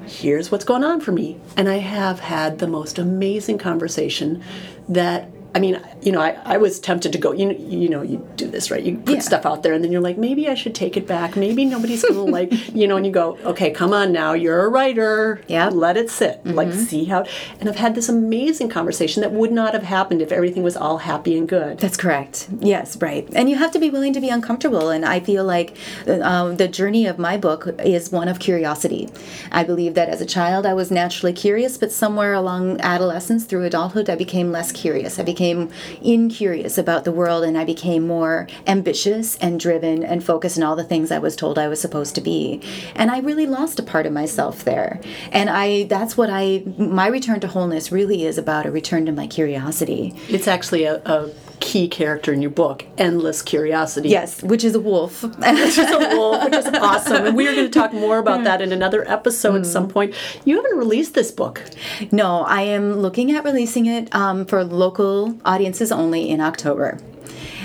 here's 0.09 0.51
what's 0.51 0.65
going 0.65 0.85
on 0.85 1.01
for 1.01 1.13
me. 1.13 1.39
And 1.57 1.69
I 1.69 1.77
have 1.77 2.21
had 2.21 2.59
the 2.59 2.67
most 2.67 2.99
amazing 2.99 3.59
conversation 3.59 4.43
that 4.89 5.31
I 5.55 5.61
mean, 5.61 5.81
you 6.03 6.13
know, 6.13 6.21
I, 6.21 6.37
I 6.45 6.57
was 6.59 6.79
tempted 6.79 7.11
to 7.13 7.19
go, 7.19 7.33
you 7.33 7.47
know, 7.47 7.53
you 7.59 7.89
know, 7.89 8.03
you 8.03 8.19
do 8.37 8.47
this, 8.49 8.71
right? 8.71 8.83
You 8.83 8.99
put 8.99 9.15
Yeah. 9.15 9.21
stuff 9.21 9.47
out 9.47 9.63
there 9.63 9.73
and 9.73 9.83
then 9.83 9.91
you're 9.91 10.03
like, 10.03 10.19
maybe 10.19 10.47
I 10.47 10.55
should 10.55 10.75
take 10.75 10.97
it 10.97 11.07
back. 11.07 11.37
Maybe 11.37 11.65
nobody's 11.65 12.03
going 12.03 12.15
to 12.27 12.31
like, 12.31 12.75
you 12.75 12.87
know, 12.87 12.97
and 12.99 13.07
you 13.07 13.11
go, 13.11 13.39
okay, 13.45 13.71
come 13.71 13.95
on 13.95 14.13
now, 14.13 14.35
you're 14.35 14.67
a 14.67 14.69
writer. 14.69 15.41
Yeah. 15.49 15.71
Let 15.71 15.97
it 15.97 16.11
sit. 16.11 16.45
Like, 16.45 16.73
see 16.75 17.07
how. 17.07 17.25
And 17.61 17.69
I've 17.69 17.77
had 17.77 17.95
this 17.95 18.11
amazing 18.11 18.69
conversation 18.69 19.23
that 19.23 19.33
would 19.33 19.51
not 19.51 19.73
have 19.73 19.85
happened 19.85 20.21
if 20.21 20.33
everything 20.33 20.63
was 20.63 20.77
all 20.77 20.99
happy 20.99 21.37
and 21.39 21.49
good. 21.49 21.79
That's 21.79 21.97
correct. 21.97 22.49
Yes, 22.61 22.97
right. 23.01 23.27
And 23.35 23.49
you 23.49 23.57
have 23.57 23.71
to 23.73 23.79
be 23.79 23.89
willing 23.89 24.13
to 24.13 24.21
be 24.21 24.29
uncomfortable. 24.29 24.91
And 24.91 25.05
I 25.05 25.19
feel 25.19 25.45
like 25.45 25.77
um, 26.07 26.57
the 26.59 26.69
journey 26.69 27.07
of 27.07 27.19
my 27.19 27.39
book 27.39 27.67
is 27.83 28.13
one 28.13 28.29
of 28.29 28.39
curiosity. 28.39 29.09
I 29.51 29.65
believe 29.65 29.95
that 29.95 30.11
as 30.11 30.21
a 30.21 30.27
child, 30.27 30.67
I 30.67 30.75
was 30.75 30.91
naturally 30.91 31.33
curious, 31.33 31.79
but 31.79 31.91
somewhere 31.91 32.35
along 32.35 32.81
adolescence 32.83 33.47
through 33.47 33.65
adulthood, 33.65 34.11
I 34.11 34.15
became 34.15 34.53
less 34.53 34.73
curious. 34.73 35.19
I 35.19 35.23
became 35.23 35.38
incurious 35.41 36.79
about 36.79 37.05
the 37.05 37.13
world 37.13 37.45
and 37.45 37.57
I 37.57 37.65
became 37.65 38.07
more 38.07 38.47
ambitious 38.67 39.37
and 39.37 39.59
driven 39.59 40.03
and 40.03 40.23
focused 40.23 40.57
on 40.57 40.65
all 40.65 40.77
the 40.77 40.85
things 40.85 41.11
I 41.11 41.19
was 41.19 41.37
told 41.37 41.59
I 41.59 41.69
was 41.69 41.81
supposed 41.81 42.15
to 42.17 42.21
be. 42.21 42.61
And 42.95 43.11
I 43.11 43.21
really 43.21 43.47
lost 43.47 43.79
a 43.79 43.83
part 43.83 44.07
of 44.07 44.13
myself 44.13 44.65
there. 44.65 45.01
And 45.33 45.49
I 45.51 45.85
that's 45.85 46.17
what 46.17 46.31
I 46.31 46.63
my 46.77 47.07
return 47.07 47.41
to 47.41 47.49
wholeness 47.49 47.93
really 47.93 48.25
is 48.25 48.39
about 48.39 48.67
a 48.67 48.71
return 48.71 49.07
to 49.07 49.13
my 49.13 49.27
curiosity. 49.27 50.15
It's 50.29 50.49
actually 50.49 50.85
a, 50.85 51.01
a 51.05 51.31
key 51.69 51.87
character 51.87 52.33
in 52.33 52.41
your 52.41 52.51
book, 52.51 52.87
Endless 52.97 53.43
Curiosity. 53.43 54.09
Yes, 54.09 54.43
which 54.43 54.65
is 54.65 54.75
a 54.75 54.81
wolf. 54.81 55.23
Which 55.23 55.37
is 55.37 55.79
a 55.79 56.17
wolf, 56.17 56.45
which 56.45 56.55
is 56.55 56.67
awesome. 56.67 57.27
And 57.27 57.37
we 57.37 57.47
are 57.47 57.55
going 57.55 57.71
to 57.71 57.79
talk 57.79 57.93
more 57.93 58.17
about 58.19 58.45
that 58.45 58.63
in 58.63 58.73
another 58.73 59.07
episode 59.07 59.57
at 59.57 59.67
some 59.67 59.87
point. 59.87 60.15
You 60.47 60.57
haven't 60.57 60.79
released 60.79 61.13
this 61.13 61.31
book. 61.31 61.63
no, 62.11 62.41
I 62.41 62.63
am 62.63 62.95
looking 62.95 63.33
at 63.33 63.45
releasing 63.45 63.85
it 63.85 64.13
um, 64.15 64.47
for 64.47 64.65
local 64.65 65.39
audiences 65.45 65.93
only 65.93 66.31
in 66.31 66.41
October, 66.41 66.99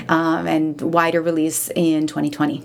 um, 0.09 0.47
and 0.47 0.81
wider 0.81 1.21
release 1.21 1.69
in 1.73 2.05
2020. 2.05 2.61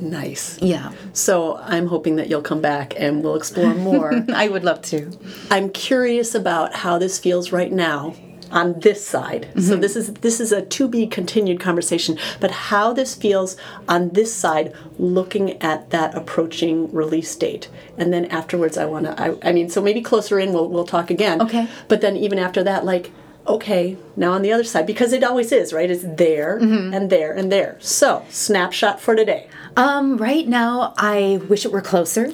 Nice. 0.00 0.58
Yeah, 0.62 0.92
So 1.12 1.58
I'm 1.58 1.86
hoping 1.86 2.16
that 2.16 2.28
you'll 2.28 2.42
come 2.42 2.62
back 2.62 2.94
and 2.98 3.22
we'll 3.22 3.36
explore 3.36 3.74
more. 3.74 4.12
I 4.34 4.48
would 4.48 4.64
love 4.64 4.80
to. 4.82 5.12
I'm 5.50 5.68
curious 5.68 6.34
about 6.34 6.74
how 6.74 6.98
this 6.98 7.18
feels 7.18 7.52
right 7.52 7.70
now 7.70 8.14
on 8.52 8.78
this 8.80 9.04
side. 9.04 9.48
So 9.54 9.72
mm-hmm. 9.72 9.80
this 9.80 9.96
is 9.96 10.12
this 10.14 10.40
is 10.40 10.52
a 10.52 10.62
to 10.62 10.88
be 10.88 11.06
continued 11.06 11.60
conversation, 11.60 12.18
but 12.40 12.50
how 12.50 12.92
this 12.92 13.14
feels 13.14 13.56
on 13.88 14.10
this 14.10 14.34
side 14.34 14.74
looking 14.98 15.60
at 15.62 15.90
that 15.90 16.14
approaching 16.14 16.92
release 16.92 17.34
date. 17.34 17.68
And 17.98 18.12
then 18.12 18.26
afterwards 18.26 18.76
I 18.76 18.84
want 18.84 19.06
to 19.06 19.20
I, 19.20 19.36
I 19.48 19.52
mean 19.52 19.68
so 19.68 19.80
maybe 19.80 20.00
closer 20.00 20.38
in 20.38 20.52
we'll 20.52 20.68
we'll 20.68 20.84
talk 20.84 21.10
again. 21.10 21.40
Okay. 21.42 21.66
But 21.88 22.00
then 22.00 22.16
even 22.16 22.38
after 22.38 22.62
that 22.62 22.84
like 22.84 23.10
okay, 23.46 23.96
now 24.16 24.32
on 24.32 24.42
the 24.42 24.52
other 24.52 24.64
side 24.64 24.86
because 24.86 25.12
it 25.12 25.24
always 25.24 25.52
is, 25.52 25.72
right? 25.72 25.90
It's 25.90 26.04
there 26.04 26.60
mm-hmm. 26.60 26.94
and 26.94 27.10
there 27.10 27.32
and 27.32 27.50
there. 27.50 27.76
So, 27.80 28.24
snapshot 28.28 29.00
for 29.00 29.16
today. 29.16 29.48
Um, 29.76 30.16
right 30.16 30.46
now, 30.46 30.94
I 30.96 31.40
wish 31.48 31.64
it 31.64 31.72
were 31.72 31.80
closer. 31.80 32.26
um, 32.26 32.32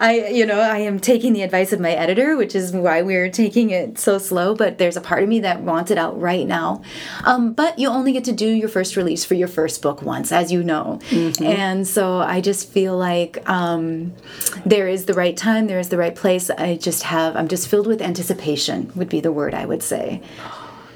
I, 0.00 0.30
you 0.32 0.44
know, 0.46 0.58
I 0.58 0.78
am 0.78 0.98
taking 0.98 1.32
the 1.32 1.42
advice 1.42 1.72
of 1.72 1.80
my 1.80 1.92
editor, 1.92 2.36
which 2.36 2.54
is 2.54 2.72
why 2.72 3.02
we're 3.02 3.30
taking 3.30 3.70
it 3.70 3.98
so 3.98 4.18
slow. 4.18 4.54
But 4.54 4.78
there's 4.78 4.96
a 4.96 5.00
part 5.00 5.22
of 5.22 5.28
me 5.28 5.40
that 5.40 5.60
wants 5.62 5.90
it 5.90 5.98
out 5.98 6.20
right 6.20 6.46
now. 6.46 6.82
Um, 7.24 7.52
but 7.52 7.78
you 7.78 7.88
only 7.88 8.12
get 8.12 8.24
to 8.24 8.32
do 8.32 8.48
your 8.48 8.68
first 8.68 8.96
release 8.96 9.24
for 9.24 9.34
your 9.34 9.48
first 9.48 9.82
book 9.82 10.02
once, 10.02 10.32
as 10.32 10.50
you 10.50 10.62
know. 10.62 10.98
And 11.44 11.86
so 11.86 12.18
I 12.18 12.40
just 12.40 12.70
feel 12.70 12.96
like 12.96 13.48
um, 13.48 14.12
there 14.66 14.88
is 14.88 15.06
the 15.06 15.14
right 15.14 15.36
time, 15.36 15.66
there 15.66 15.78
is 15.78 15.90
the 15.90 15.98
right 15.98 16.14
place. 16.14 16.50
I 16.50 16.76
just 16.76 17.04
have, 17.04 17.36
I'm 17.36 17.48
just 17.48 17.68
filled 17.68 17.86
with 17.86 18.02
anticipation. 18.02 18.90
Would 18.96 19.08
be 19.08 19.20
the 19.20 19.32
word 19.32 19.54
I 19.54 19.64
would 19.64 19.82
say. 19.82 20.22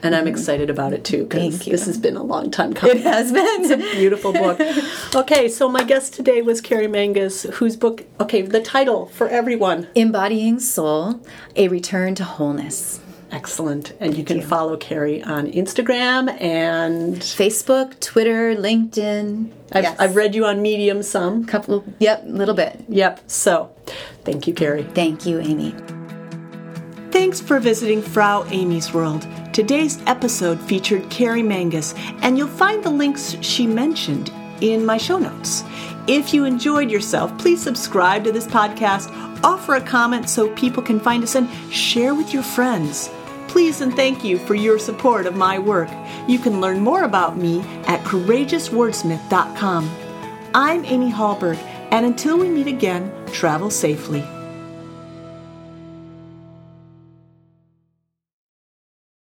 And 0.02 0.14
I'm 0.14 0.24
mm-hmm. 0.24 0.34
excited 0.34 0.70
about 0.70 0.92
it 0.92 1.04
too 1.04 1.24
because 1.24 1.40
Thank 1.40 1.66
you. 1.66 1.72
this 1.72 1.86
has 1.86 1.98
been 1.98 2.16
a 2.16 2.22
long 2.22 2.50
time 2.50 2.72
coming. 2.72 2.98
It 2.98 3.02
has 3.02 3.32
been. 3.32 3.46
It's 3.64 3.70
a 3.70 3.96
beautiful 3.96 4.32
book. 4.32 4.60
Okay, 5.14 5.48
so 5.48 5.68
my 5.68 5.82
guest 5.82 6.14
today 6.14 6.42
was 6.42 6.60
Carrie 6.60 6.86
Mangus, 6.86 7.44
whose 7.44 7.76
book, 7.76 8.04
okay, 8.20 8.42
the 8.42 8.60
title 8.60 9.06
for 9.06 9.28
everyone. 9.28 9.88
Embodying 9.94 10.60
Soul, 10.60 11.20
a 11.56 11.68
return 11.68 12.14
to 12.16 12.24
wholeness. 12.24 13.00
Excellent. 13.30 13.92
And 14.00 14.16
you 14.16 14.24
can 14.24 14.38
you. 14.38 14.42
follow 14.42 14.76
Carrie 14.76 15.22
on 15.22 15.50
Instagram 15.50 16.40
and 16.40 17.16
Facebook, 17.16 17.98
Twitter, 18.00 18.54
LinkedIn. 18.54 19.50
I've, 19.72 19.84
yes. 19.84 20.00
I've 20.00 20.16
read 20.16 20.34
you 20.34 20.46
on 20.46 20.62
Medium 20.62 21.02
some. 21.02 21.44
couple. 21.44 21.84
Yep, 21.98 22.24
a 22.24 22.28
little 22.28 22.54
bit. 22.54 22.84
Yep. 22.88 23.20
So 23.26 23.70
thank 24.24 24.46
you, 24.46 24.54
Carrie. 24.54 24.84
Thank 24.84 25.26
you, 25.26 25.40
Amy. 25.40 25.74
Thanks 27.18 27.40
for 27.40 27.58
visiting 27.58 28.00
Frau 28.00 28.44
Amy's 28.44 28.94
World. 28.94 29.26
Today's 29.52 30.00
episode 30.06 30.60
featured 30.60 31.10
Carrie 31.10 31.42
Mangus, 31.42 31.92
and 32.22 32.38
you'll 32.38 32.46
find 32.46 32.80
the 32.84 32.90
links 32.90 33.36
she 33.40 33.66
mentioned 33.66 34.32
in 34.60 34.86
my 34.86 34.98
show 34.98 35.18
notes. 35.18 35.64
If 36.06 36.32
you 36.32 36.44
enjoyed 36.44 36.92
yourself, 36.92 37.36
please 37.36 37.60
subscribe 37.60 38.22
to 38.22 38.30
this 38.30 38.46
podcast, 38.46 39.10
offer 39.42 39.74
a 39.74 39.80
comment 39.80 40.30
so 40.30 40.54
people 40.54 40.80
can 40.80 41.00
find 41.00 41.24
us, 41.24 41.34
and 41.34 41.50
share 41.72 42.14
with 42.14 42.32
your 42.32 42.44
friends. 42.44 43.10
Please 43.48 43.80
and 43.80 43.96
thank 43.96 44.22
you 44.22 44.38
for 44.38 44.54
your 44.54 44.78
support 44.78 45.26
of 45.26 45.34
my 45.34 45.58
work. 45.58 45.90
You 46.28 46.38
can 46.38 46.60
learn 46.60 46.78
more 46.78 47.02
about 47.02 47.36
me 47.36 47.62
at 47.88 48.04
courageouswordsmith.com. 48.04 49.90
I'm 50.54 50.84
Amy 50.84 51.10
Hallberg, 51.10 51.58
and 51.90 52.06
until 52.06 52.38
we 52.38 52.48
meet 52.48 52.68
again, 52.68 53.12
travel 53.32 53.70
safely. 53.70 54.24